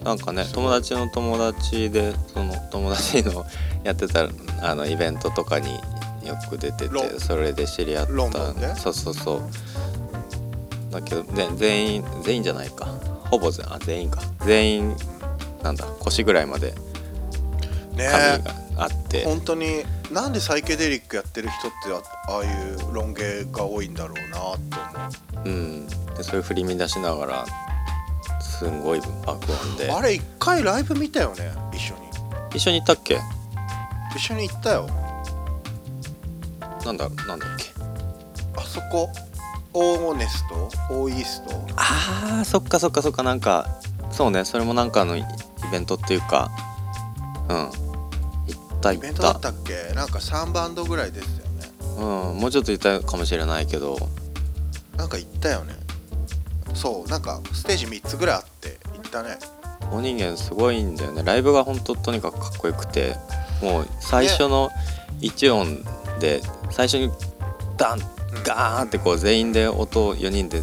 [0.04, 3.46] なんかね友達の友達でその友達の
[3.84, 4.28] やってた
[4.62, 5.74] あのイベントとかに
[6.24, 8.14] よく出ててそれで知り合った。
[8.14, 8.76] ロンドンで？
[8.76, 9.42] そうそうそう
[10.90, 12.86] だけど、ね、全員全員じゃないか。
[13.30, 14.22] ほぼ全あ全員か。
[14.46, 14.96] 全員
[15.64, 16.74] なんだ腰ぐらいまで。
[17.96, 21.78] ね髪があって、本当になんでサイケデリックやってる人って
[22.28, 24.40] あああいうロン毛が多いんだろうなと
[25.34, 25.50] 思う。
[25.50, 27.46] ん、でそれ振り乱しながら
[28.42, 29.88] すんごい爆音で。
[29.88, 31.52] うあれ一回ライブ見たよね？
[31.74, 32.02] 一緒に。
[32.56, 33.20] 一緒に行ったっけ？
[34.16, 34.90] 一緒に行ったよ。
[36.86, 37.66] なんだなんだっけ？
[38.56, 39.10] あそこ？
[39.74, 40.56] オーネスト？
[40.92, 41.52] オーイースト？
[41.76, 43.68] あーそっかそっかそっかなんか
[44.12, 45.24] そうねそれもなんかのイイ
[45.72, 46.50] ベントっていうか
[47.50, 47.58] うん。
[47.58, 49.94] 行った行っイベントだたったっけ？
[49.94, 51.72] なんか3バンドぐらいですよね。
[51.98, 53.98] うんもうちょっと行ったかもしれないけど。
[54.98, 55.76] なんか行ったよね。
[56.74, 59.38] そうなんかステージ3つぐらいあって行ったね。
[59.92, 61.24] お人間すごいんだよね。
[61.24, 63.16] ライブが本当とにかくかっこよくて
[63.62, 64.70] もう最初の
[65.22, 65.84] 1音
[66.20, 67.12] で最初に
[67.78, 68.00] ダン
[68.44, 70.62] ガーンってこう全員で音を4人で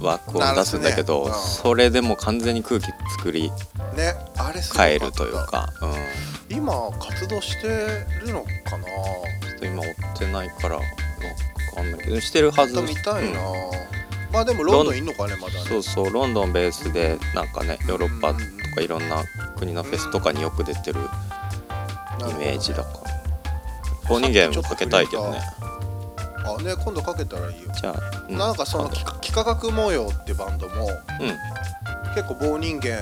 [0.00, 1.30] 枠を出すんだけどね。
[1.30, 1.34] うん。
[1.34, 2.86] それでもう完全に空気
[3.16, 3.50] 作り
[3.96, 4.14] ね
[4.76, 5.68] 変えるというか
[6.50, 6.56] うん。
[6.56, 7.68] 今活動して
[8.24, 8.86] るのかな？
[8.86, 10.82] ちょっと今追ってないからわ
[11.74, 12.74] かんないけどしてるはず。
[12.74, 13.56] また見たいな、うん。
[14.32, 15.60] まあでもロンドンいんのかねまだね。
[15.68, 18.40] そうそうロンドンベースでなんかねヨーロッパと
[18.74, 19.24] かいろんな
[19.58, 21.00] 国のフェスとかによく出てる
[22.20, 23.08] イメージだから。
[24.08, 25.40] 棒人間もかけたいけどね
[26.44, 28.38] あね今度かけたらいいよ、じゃあ、うん。
[28.38, 30.94] なんかその幾幾何学模様ってバンドもうん。
[32.14, 32.96] 結構棒人間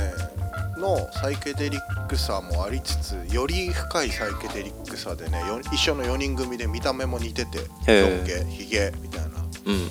[0.79, 8.45] のサイケデリックさもありつつより深いサイケデリックさでねよ一緒の4人組で見た目も似ててへロンー。
[8.45, 9.29] 毛ヒゲみたいな。
[9.67, 9.89] うんうん。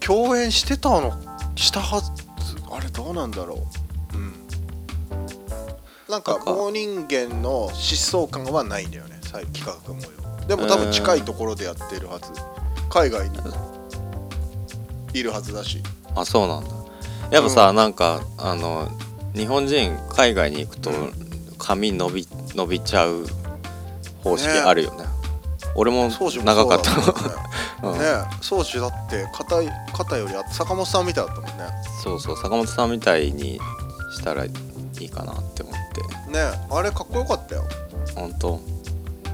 [0.00, 1.12] 共演してたの
[1.56, 2.10] したはず
[2.70, 3.66] あれどうなんだろ
[4.12, 4.16] う。
[4.16, 4.34] うん。
[6.08, 6.52] なんかなんか。
[6.52, 10.46] 棒人間の疾走感はないんだよねさ幾何学模様。
[10.46, 12.32] でも多分近いところでやってるはず
[12.90, 13.38] 海外に
[15.14, 15.82] いるはずだし。
[16.14, 16.70] あそうなんだ。
[17.30, 18.88] やっぱさ、なんかあの
[19.34, 21.12] 日本人海外に行くとうん
[21.58, 23.26] 髪伸び伸びちゃう
[24.24, 25.04] 方式ねあるよね。
[25.74, 26.90] 俺も長かった。
[26.90, 27.12] そ
[27.82, 27.98] うんうん。
[27.98, 31.64] ねね宗主だって肩い肩よりあ坂本さんみたいだったもんね。
[32.02, 33.60] そうそう坂本さんみたいに
[34.16, 34.50] したらい
[35.00, 36.32] いかなって思って。
[36.32, 37.64] ねあれかっこよかったよ。
[38.14, 38.60] 本当。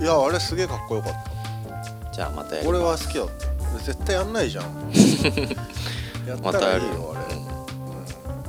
[0.01, 1.34] いやあれすげえかっこよかった
[2.15, 3.79] じゃあまたやり俺は好きだった。
[3.81, 4.65] 絶対やんないじゃん。
[6.27, 6.87] やったらいいまたやる。
[6.87, 7.47] よよあれ、うん。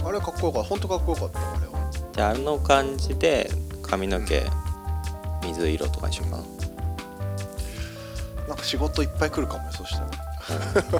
[0.02, 0.70] うん、あれかっこよかった。
[0.70, 1.40] 本当かっこよかった。
[1.40, 3.50] あれはじゃああの感じで
[3.82, 4.46] 髪の毛
[5.44, 6.44] 水色とかにしようかな。
[8.50, 10.10] なんか仕事いっぱい来るかもよそしたら。
[10.12, 11.00] じゃあちょ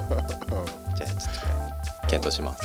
[2.00, 2.64] と検討します。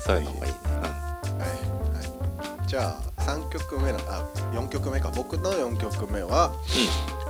[0.02, 5.10] そういうのもいいね、はい、はい、じゃあ3曲目のあ4曲目か。
[5.10, 6.52] 僕の4曲目は、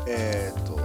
[0.08, 0.78] えっ、と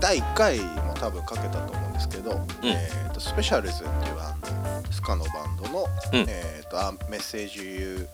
[0.00, 4.36] 第1回も多分かけたと思うんですけど、えー、とスペシャルズっていうあ
[4.84, 6.26] のスカのバンドの「うん。
[6.28, 8.08] えー、とあメッセージ You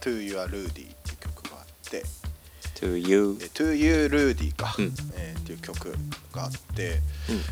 [0.00, 2.02] to Your Rudy」っていう曲があって
[2.84, 4.94] うん、To you で To You Rudy か、うん。
[5.16, 5.94] えーっていう曲
[6.32, 7.00] があって、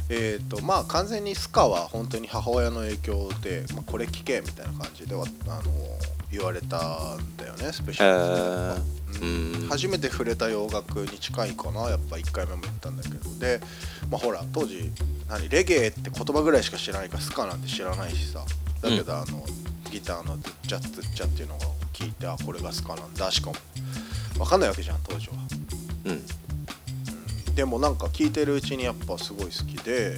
[0.09, 5.63] えっ、とまあ完全にスカは本当に母親の影響で、まあ、これ聴けみたいな感じではあの
[6.31, 6.79] 言われた
[7.17, 9.63] んだよねスペシえャルズー、うん。
[9.63, 9.69] うん。
[9.69, 13.39] 初めて触れた洋楽に近いかなやっぱ1回目も言ったんだけど。
[13.39, 13.61] で、
[14.11, 14.91] まあ、ほら当時
[15.29, 18.45] 何レゲエって言葉ぐらいしか知らないからスカなんて知らないしさ。
[18.81, 19.45] だけど、あの
[19.91, 21.59] ギターの「ドゥッチャッドゥッチャ」っていうのを
[21.93, 23.57] 聞いてあこれがスカなんだしかも
[24.35, 25.35] 分かんないわけじゃん当時は。
[26.07, 27.55] うん。
[27.55, 30.17] でもなんか聞いてるうちにやっぱすごい好きで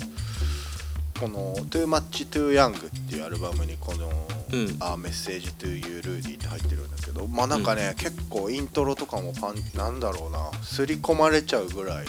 [1.18, 4.08] この「Too Much Too Young」っていうアルバムにこの
[4.52, 12.06] うん「あメッセージ to You Rudy」って入ってるんだけどまあなんかね、結構イントロとかもパンなんだろうな刷り込まれちゃうぐらい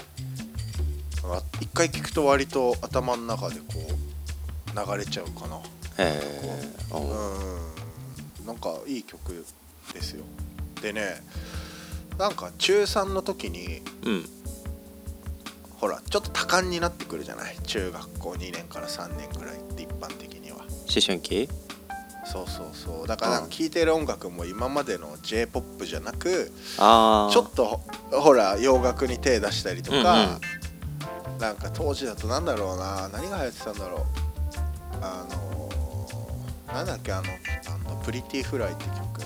[1.24, 5.58] あ一回聞くと割と頭の中でこう流れちゃうかな。
[5.58, 5.62] へ
[6.00, 6.98] えう。
[6.98, 7.00] う。
[7.00, 8.46] んん。
[8.46, 9.46] なんかいい曲
[9.94, 10.24] ですよ。
[10.82, 11.24] でね
[12.18, 14.26] なんか中3の時にうん。
[15.78, 17.58] ほらちょっと多感になってくるじゃない？
[17.64, 20.58] 中学校2年から3年ぐらいって一般的には。
[20.60, 20.68] 思
[21.06, 21.50] 春期？
[22.26, 23.08] そうそうそう。
[23.08, 30.40] だから聴いてる音楽も今までの j p o p じゃなくちょっとほら洋楽に手出したりとか、
[31.40, 34.02] なんか当時だとなんだろうな何が流行ってたんだろう。
[35.02, 39.22] あのーなんだっけあのバンドプリティフライって曲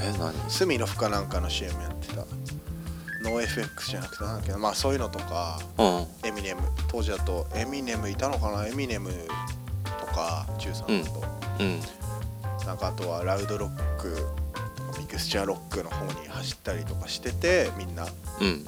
[0.00, 0.34] え何？
[0.48, 2.24] スミノフかなんかの CM やってた。
[3.22, 4.58] NOFX じゃなくてなんだっけな。
[4.58, 6.06] まあそういうのとかうん。
[6.28, 6.62] エミネム。
[6.88, 8.66] 当時だとエミネムいたのかな？
[8.66, 9.10] エミネム
[9.84, 11.24] とか中3だと、
[11.60, 11.80] うん。
[12.66, 14.16] なんかあとはラウドロック
[14.74, 18.06] とかミクスチャーロックの方に走ったりとかしててみんな。
[18.40, 18.64] うん。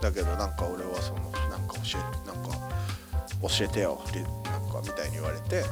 [0.00, 2.56] だけどなんか俺はそのなんか教えなんか
[3.42, 4.28] 教えてよリな
[4.58, 5.64] んかみたいに言われて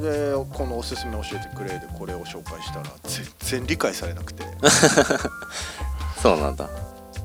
[0.00, 4.44] でこのおすすめ教えてくれでこれを紹介したら全然理解されなくて、
[6.22, 6.68] そうなんだ。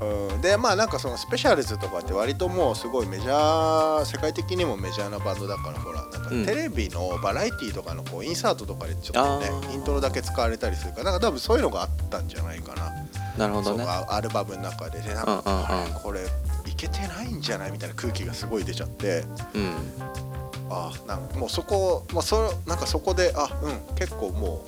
[0.02, 6.46] うん、でまあなんかそのスペシャルズとかって割ともうすごいメジャー世界的にもメジャーなバンドだからほらなんかうん。
[6.46, 9.74] テレビのバラエティとかのこうインサートとかでちょっとねあー。
[9.74, 12.92] イントロだけ使われたりするからなんか多分そういうのがあったんじゃないかな。
[13.38, 13.86] なるほどね。
[13.86, 15.94] アアルバムの中ででなんかうんうんうん。
[15.94, 16.22] これ
[16.66, 19.24] いけてないんじゃないみたいな空気がすごい出ちゃって。
[19.54, 20.33] うん
[20.70, 24.64] あなんかもうそこ、まあ、それなんかそこであうん結構も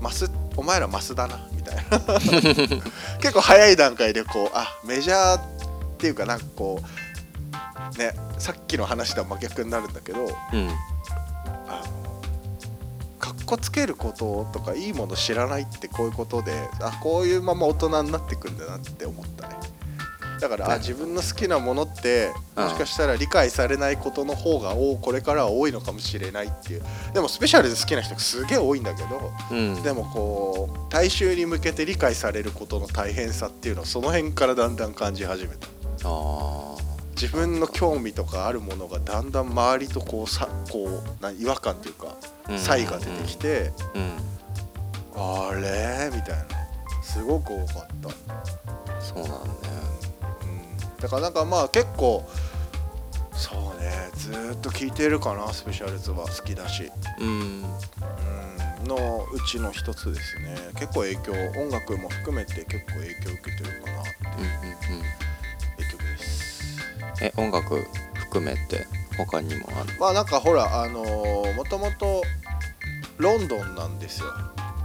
[0.00, 1.82] うマスお前らマスだなみたいな。
[3.20, 5.40] 結構早い段階でこうあメジャーっ
[5.98, 6.80] ていうかなんかこ
[7.94, 10.70] うねさっきの話とは真逆になるんだけどうん。
[11.68, 12.16] あの
[13.18, 19.56] かっこつけることとかいいもの知らないってこういうことであこういうまま大人になってくんだなって思ったね
[20.40, 26.82] だからあ自分の好きなものってもしかしたら理解されないことの方がおこれからは多いのかもしれないっていう。
[27.14, 29.82] でもスペシャルで好きな人すげえ多いんだけどうん。
[29.82, 35.68] でもこう大衆に向けて理解されることの大変さっていうのをその辺からだんだん感じ始めた。
[36.04, 36.76] あ
[37.20, 42.16] 自分の興味とかあるものがだんだん周りとこうさこうな違和感っていうか
[42.48, 42.58] うん。
[42.58, 45.48] 差異が出てきて、あうん。
[45.48, 46.10] あれ？
[46.14, 46.44] みたいな。
[47.02, 48.10] すごく多かった、
[49.00, 49.42] そうなんだよ
[49.94, 49.95] うん、
[51.06, 52.28] だからなんかまあ結構
[53.32, 56.90] そうねずーっと聴いてるかなスペシャルズは好きだし、
[57.20, 57.28] うん。
[57.28, 60.56] うん、のうちの一つですね。
[60.74, 61.32] 結構影響
[61.62, 65.04] 音楽も含めて結構影響を受けてるかなってうんうんうん。
[65.04, 65.06] い
[65.86, 66.76] う曲です。
[67.22, 70.00] え音楽含めて他にもある？
[70.00, 72.22] まあなんかほらあのー、もともと
[73.18, 74.26] ロンドンなんですよ。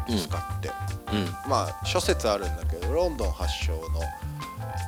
[0.08, 0.18] うん。
[0.20, 0.70] スカって、
[1.12, 1.26] うん。
[1.50, 4.02] まあ諸説あるんだけどロンドン発祥の、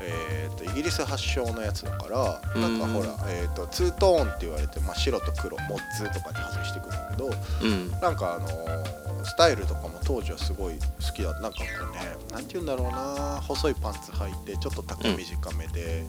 [0.05, 7.31] えー、とイギリス発祥のやつだからなんかほら、えー、とツートーンって言われて、まあ、白と黒モッツーとかに外してくるんだけど
[7.63, 7.91] うん。
[8.01, 12.01] なんかあのースタイルとかも当時はすごい好きだなんかこうね
[12.31, 16.03] なんて言うんだろうな細いパンツ履いてちょっと丈短めで、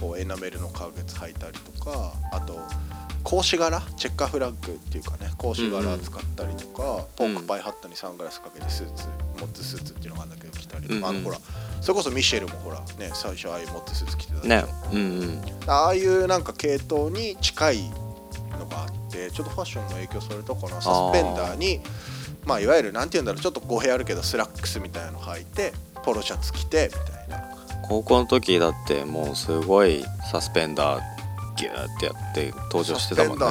[0.00, 2.60] こうエナメルの革靴履いたりとかあと
[3.24, 3.82] 格子柄？
[3.96, 9.06] チェッカーフラッグっていうかね格子柄使ったりとか、ポークパイハットにサングラスかけてスーツ
[9.40, 11.04] モッズスーツっていうのがあるんだけど着たりとか、うんうん。
[11.06, 11.38] あのほら
[11.84, 14.64] それこそミシェルもほらね最初ああいうモッズスーツ着てたね。
[14.90, 15.42] うんうん。
[15.66, 17.90] ああいうなんか系統に近い
[18.58, 20.80] のがあってちょっとファッションの影響されたかな。
[20.80, 21.82] サスペンダーに
[22.46, 27.54] まあいわゆるなんて言うんだろうちょっと語弊あるけどスラックスみたいなの履いてポロシャツ着てみたいな。
[27.86, 31.02] 高校の時だってもうすごいサスペンダー
[31.56, 33.44] ギューってやって登場してたもんね。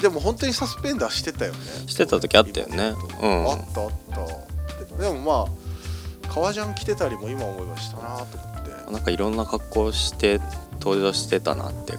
[0.00, 1.58] でも本当にサスペンダーしてたよね。
[1.86, 2.94] してた時あったよね。
[3.20, 3.50] うん。
[3.50, 5.02] あったあった。
[5.02, 5.61] でもまあ
[6.32, 8.92] 革ジャン着てたりも今思えばしたなと思って。
[8.92, 10.40] なんかいろんな格好して
[10.80, 11.92] 登場してたなって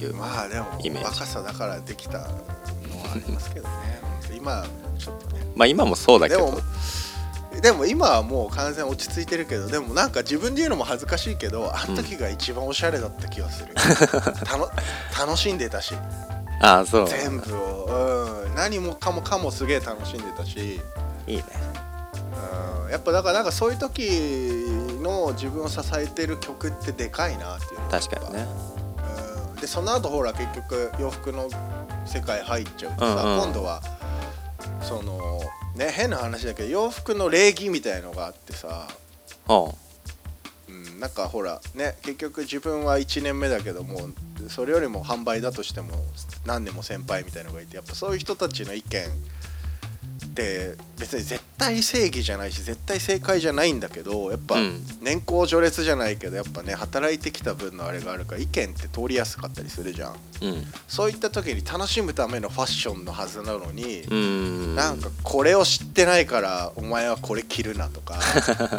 [0.00, 0.66] いうまあでも
[1.02, 2.30] 若さだからできたのは
[3.14, 4.00] ありますけどね。
[4.36, 4.64] 今
[4.98, 5.42] ちょっとね。
[5.54, 6.60] まあ今もそうだけど。
[7.62, 13.74] でも今はもう完全落ち着いてるけどでもなんか自分で言うのも恥ずかしいけどあの時が一番おしゃれだった気がする、
[14.44, 14.70] たの
[15.18, 15.94] 楽しんでたし。
[16.62, 17.08] ああそう。
[17.08, 20.80] 全部を、うん、何もかもかもすげえ楽しんでたし、
[21.26, 21.44] いいね
[22.84, 24.08] うん、やっぱだからなんかそういう時
[25.00, 28.46] の自分を支えてる曲ってでかいなっていう確かにね。
[29.54, 29.60] うん。
[29.60, 31.48] でその後ほら結局洋服の
[32.06, 33.42] 世界入っちゃうとさ、うんうん。
[33.44, 33.82] 今度は
[34.82, 35.40] その
[35.76, 38.86] ね変な話だけど洋服の礼儀みたいのがあってさ。
[39.46, 39.74] は
[40.68, 44.10] うん、なんかほらね結局自分は1年目だけども
[44.48, 45.90] それよりも販売だとしても
[46.46, 49.08] 何年も先輩みたいのがいてやっぱそういう人たちの意見
[50.30, 54.86] って別に絶対正義じゃないし絶対正解じゃないんだけどやっぱうん。
[55.00, 60.16] 年功序列じゃないけどやっぱね働いてきた分のあれがあるから意見って通りやすかったりするじゃん。
[60.42, 60.64] うん。
[60.88, 64.74] そういった時に楽しむためのファッションのはずなのに、うん。
[64.76, 68.18] なんかこれを知ってないからお前はこれ着るなとか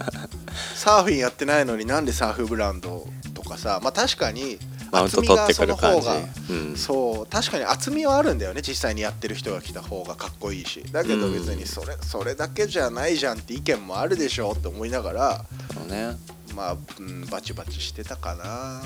[0.76, 4.58] サーフィンやってないのになんでサーフブランドとかさまあ確かに
[4.92, 6.08] マウント取ってくる感じ。
[6.54, 6.76] うん。
[6.76, 10.84] そう確かに厚みはあるんだよね実際にやってる人が着た方がかっこいいし。
[10.92, 16.18] だけどうん別にそれそれだけじゃないじゃんって意見もあるでしょって思いながらそうね。
[16.56, 18.82] まあ、うん、バチバチしてたかな。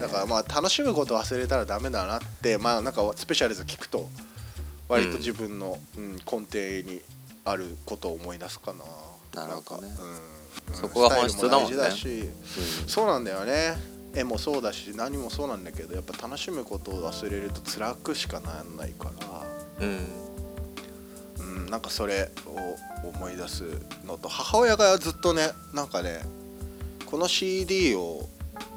[0.00, 4.08] だからまあ楽しむこと忘れたらダメだなってまあなんかスペシャルズ聞くと
[4.88, 7.00] 割と自分の、うん根底に
[7.44, 9.42] あることを思い出すかな。
[9.42, 9.88] なるほどね。
[10.68, 10.74] うん。
[10.74, 11.78] そこが本質だもんね。
[12.86, 19.46] そうなんだよね絵もそうだし何もそうなんだけどやっぱ楽しむことを忘れると辛くしかならないから。
[19.80, 20.06] うん。
[21.38, 23.64] うん、なんかそれを思い出す
[24.04, 26.20] のと母親がずっとねなんかね
[27.06, 28.28] この CD を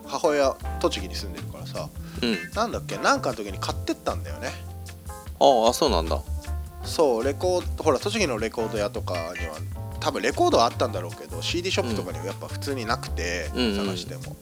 [0.06, 1.90] 母親栃木に住んでるからさ
[2.22, 2.38] うん。
[2.54, 4.50] なんだっけなんかの時に買ってったんだよね。
[5.40, 6.22] ああそうなんだ。
[6.84, 9.56] そうレコードほら栃木のレコード屋とかには
[10.02, 14.36] 多分レコードはあったんだろうけど CD ショップとかにはやっぱ普通になくて、探しても。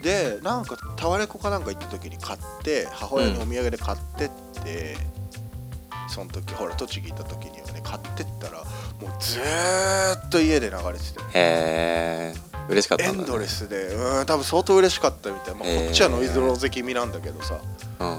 [0.00, 4.30] うでなんかタワレコかなんか行った時に買って母親にお土産で買ってっ
[4.64, 4.96] て、
[6.08, 12.34] その時ほら栃木行った時にはね買ってったらもうずーっと家で流れててんへえ
[12.68, 17.60] 嬉しかったね、エンドレスでうん多分相当嬉しかったみたい、まあ、こっちはノイズローゼ気味なんだけどさ。
[18.00, 18.18] うん。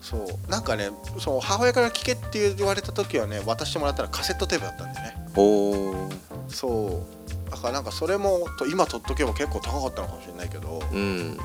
[0.00, 0.50] そう。
[0.50, 6.10] なんかねそう母親から聞けって言われた時はね渡してもらったらカセットテープだったんでねおお
[6.48, 7.04] そ
[7.46, 7.50] う。
[7.50, 11.36] だからなんかそれもと今取っとけば結構高かったのかもしれないけどうん。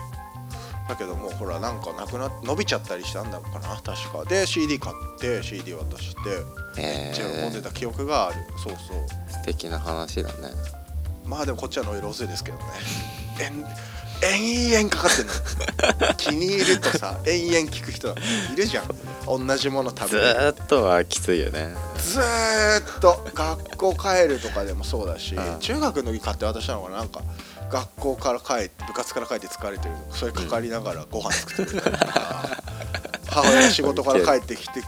[0.88, 4.24] だけどもうほらなんかなくな伸びちゃったりしたんだかな確か。
[4.26, 6.16] で CD 買って CD 渡し
[6.76, 8.36] てへめっちゃ喜んでえた記憶がある。
[8.64, 9.32] そうそう。
[9.32, 10.50] 素敵な話だね。
[11.26, 12.64] まあでもこっちはノイローゼですけどね
[14.22, 15.34] 延々かかってんの。
[16.18, 18.10] 気に入るとさ延々聞く人
[18.54, 18.86] いるじゃん。
[19.26, 20.28] 同じもの食ずべる。
[20.28, 21.76] ーっとはきついよね。
[21.98, 23.28] ずーっと。
[23.34, 25.60] 学校帰るとかでもそうだし、うん。
[25.60, 27.22] 中学の時買って渡したのがなんか
[27.70, 32.58] 学校から帰って部活から帰って疲れてるそれかかりながらご飯作ってくれたりとか、
[33.28, 34.82] 母親が仕事から帰ってきて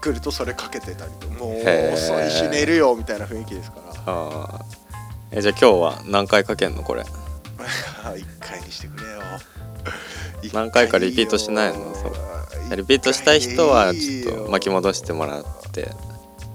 [0.00, 4.64] くるとそれかけてたりともう遅いし寝るよみたいな雰囲気ですから。
[5.32, 7.04] えじゃあ今日は何回かけんのこれ？
[8.16, 9.20] 一回にしてくれよ。
[10.52, 11.94] 何回かリピートしないの？
[11.94, 12.76] そう。
[12.76, 15.90] リピートしたい人はちょっと巻き戻してもらって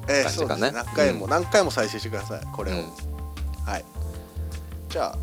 [0.08, 0.46] ええ感じかね。
[0.46, 0.72] そうですね。
[0.72, 1.32] 何回も、うん。
[1.32, 2.42] 何回も再生してください。
[2.54, 2.84] これを、うん。
[3.66, 3.86] はい。
[4.90, 5.18] じゃあ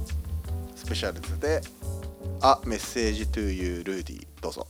[0.76, 1.62] スペシャルズで
[2.43, 4.66] 「あメッセージ to you ルーディ」どうぞ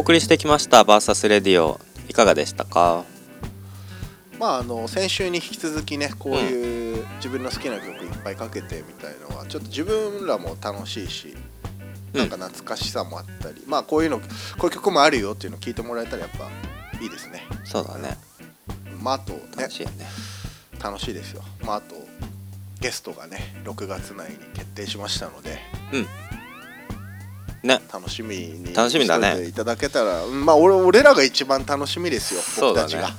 [0.00, 3.04] 送りしてきました「バーサスレディオ」いかがでしたか？
[4.38, 11.36] まああの先週に引き続きねこういう自分の好きな曲いっぱいかけてみたいのはちょっと自分らも楽しいし
[12.14, 14.24] なんか懐かしさもあったり、まあこういうのこ
[14.62, 16.48] ういう曲もあるよっていうのを聞いてもらえたらやっぱ
[17.00, 17.46] いいですね。
[17.64, 18.16] そうだね。
[19.00, 20.06] まああとね楽しいよね。
[20.82, 21.42] 楽しいですよ。
[21.62, 21.94] まああと
[22.80, 25.58] ゲストがね6月内に決定しましたので
[25.92, 26.06] うん
[27.62, 27.80] ね。
[27.92, 29.46] 楽しみに楽しみだね。
[29.46, 32.94] いただけたらうんまあ俺俺らが一番楽しみですよそうだね。
[32.94, 33.14] 僕たち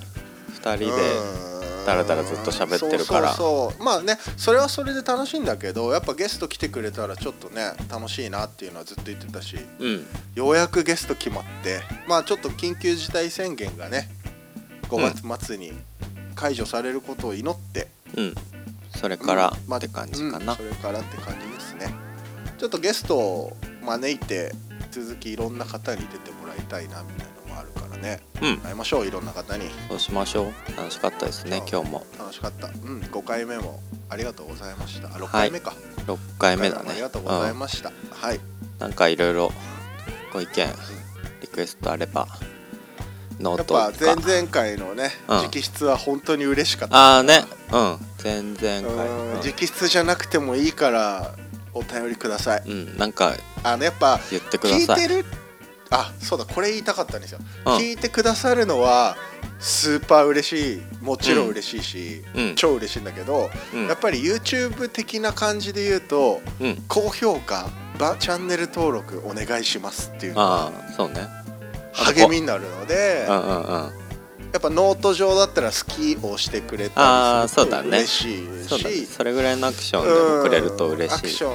[0.63, 0.75] が。
[0.75, 1.47] 2人でう
[1.83, 1.85] ん。
[1.85, 3.33] だらだらずっと喋ってるから。
[3.33, 10.05] そうまあねそれはそれで楽しいんだけどやっぱゲスト来てくれたらちょっとね楽しいなっていうのはずっと言ってたしうん。
[10.35, 14.09] ようやくゲスト決まってまあちょっと緊急事態宣言がね
[14.89, 15.71] 5月末に
[16.35, 17.87] 解除されることを祈って、
[18.17, 18.35] うん。
[18.95, 20.53] それからって感じかな。
[20.53, 21.93] うんそれからって感じですね。
[22.57, 24.53] ちょっとゲストを招いて
[24.91, 28.19] 続きいろんな方に出てもらいたいなみたいなのもあるからね。
[28.41, 28.57] うん。
[28.57, 29.69] 会いましょういろんな方に。
[29.89, 30.77] そうしましょう。
[30.77, 32.05] 楽しかったですね今日も。
[32.19, 32.67] 楽しかった。
[32.67, 33.79] うん5回目も
[34.09, 35.07] ありがとうございました。
[35.07, 35.29] あ6はい。
[35.29, 35.73] 回目か、
[36.07, 36.89] 6回目だね。
[36.89, 38.37] ありがとうございました、はい。
[38.37, 38.41] うん
[38.81, 39.51] なんかいろいろ
[40.33, 40.67] ご意見
[41.41, 42.27] リクエストあれば
[43.39, 45.37] ノートやっぱか前々回のね、うん。
[45.37, 46.95] 直筆は本当に嬉しかった。
[46.95, 47.43] ああね。
[47.71, 47.97] うん。
[48.23, 51.35] 前々回うんうん直筆じゃなくてもいいから
[51.73, 52.63] お便りください。
[52.65, 54.85] うんなんかあのやっぱ言ってくだ聞い。
[54.85, 55.25] さいてる
[55.89, 57.73] あそうだこれ言いたかったんですよ、うん。
[57.75, 59.17] 聞いてくださるのは
[59.59, 62.55] スーパー嬉しいもちろん嬉しいし、うん。
[62.55, 63.87] 超嬉しいんだけど、うん。
[63.87, 66.83] やっぱり YouTube 的な感じで言うとうん。
[66.87, 67.69] 高評価
[67.99, 71.27] ばチャンネル登録お願いしますっていうのあがあそうね。
[71.93, 74.00] 励みになるのでうんうんうん
[74.51, 77.89] やっぱノート上だったら好きを押してくれたりするとそうだね。
[77.89, 79.05] 嬉しいしそね。
[79.05, 81.19] それぐらいのアクションでもくれるとうん嬉しい。
[81.19, 81.51] アクショ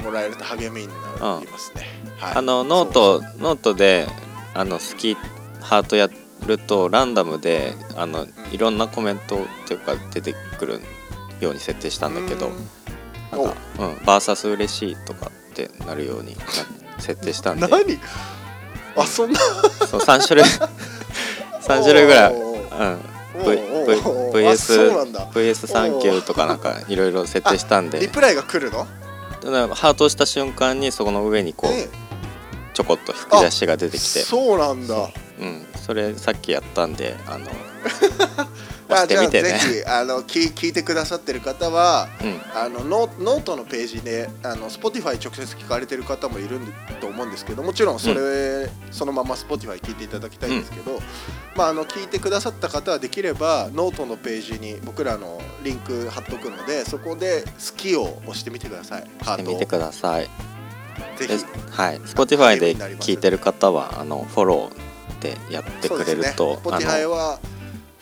[0.00, 1.86] ンもらえると励みになりますね、
[2.18, 2.34] はい。
[2.36, 4.06] あの note note で
[4.54, 5.14] あの好き
[5.60, 6.08] ハートや
[6.46, 10.80] るとランダムであのいろんなコメントっていうか出てくる
[11.40, 12.54] ように設定したんだけどうん。
[13.32, 16.44] なんかうんバーサス嬉しいとかってなるようにな
[16.98, 17.66] 設定したんで。
[17.68, 17.98] 何？
[18.96, 20.44] あそんなそう3種類
[21.66, 24.50] 3種類ぐらい、おうん、ー v v おー。
[24.50, 25.26] あそうなんだ。
[25.32, 28.00] VS サンキューとかなんかいろいろ設定したんで。
[28.00, 28.86] リプライが来るの？
[29.74, 31.88] ハートをした瞬間にそこの上にこうえ
[32.74, 34.20] ちょこっと吹き出しが出てきて。
[34.20, 35.10] そうなんだ。
[35.38, 37.46] うん、それさっきやったんであの
[38.88, 42.36] あじゃあぜひあの聞聞いてくださってる方はうん。
[42.56, 51.00] あのノノートのページであの Spotify 直接聞かれてる方もいるんと思うんですけどもちろんそれ、そのまま Spotify 聞いていただきたいんですけど、
[51.54, 59.04] まあ、あの聞いてくださった方はできればノートのページに僕らのリンク貼っとくのでそこで「好き」を押してみてください。
[59.22, 60.30] ハートをしてみてください。
[61.18, 61.44] でぜひ。
[61.70, 62.00] はい。
[62.00, 66.94] Spotify で聞いてる方はあのフォローでやってくれると、そうあですね。
[66.94, 67.38] Spotify のは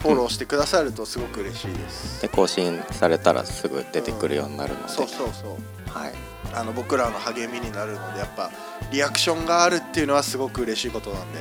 [0.05, 5.99] フォローしてくださるとすごく嬉しいです、 で更新されたらすぐ出てくるようになるので、そうそうそう。
[5.99, 6.13] はい、
[6.53, 8.51] あの僕らの励みになるのでやっぱ
[8.91, 11.39] リアクションがあるっていうのはすごく嬉しいことなんで。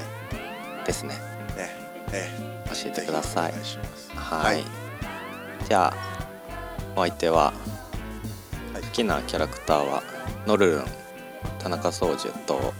[0.85, 1.15] ですね。
[1.57, 1.75] ね。
[2.13, 2.29] え
[2.67, 3.49] 教ええてください。
[3.49, 4.11] お願いします。
[4.15, 4.63] はい、
[5.67, 5.93] じゃあ
[6.95, 7.45] お相手は
[8.73, 8.81] はい。
[8.81, 10.03] 好きなキャラクターは
[10.45, 10.85] ノルルン
[11.59, 12.73] 田中宗樹と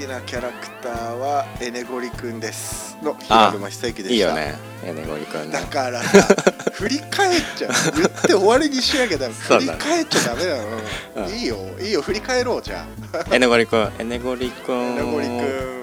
[0.00, 4.14] きなキャラクターはエネゴリくんですの平沼久之でした。
[4.14, 4.54] いいよね。
[4.82, 5.52] エネゴリくんね。
[5.52, 6.26] だからさ
[6.72, 7.72] 振り返っちゃう。
[7.96, 11.34] 言って終わりにしなきゃダメ振り返っちゃダメなの、うん。
[11.34, 12.00] いいよいいよ。
[12.00, 13.34] 振り返ろうじゃあ。
[13.34, 15.80] エネゴリくんエネゴリくんエネゴリくん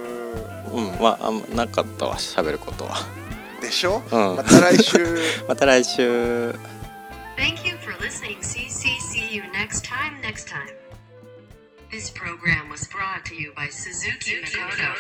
[0.74, 3.06] うんまああんまなかったわ喋ることは。
[3.62, 4.36] でしょ、うん。
[4.38, 5.20] また来週。
[5.48, 6.56] また来週。
[7.38, 8.40] Thank you for listening.
[8.42, 10.87] See, see, see you next time, next time.
[11.90, 14.94] This program was brought to you by Suzuki Makoto.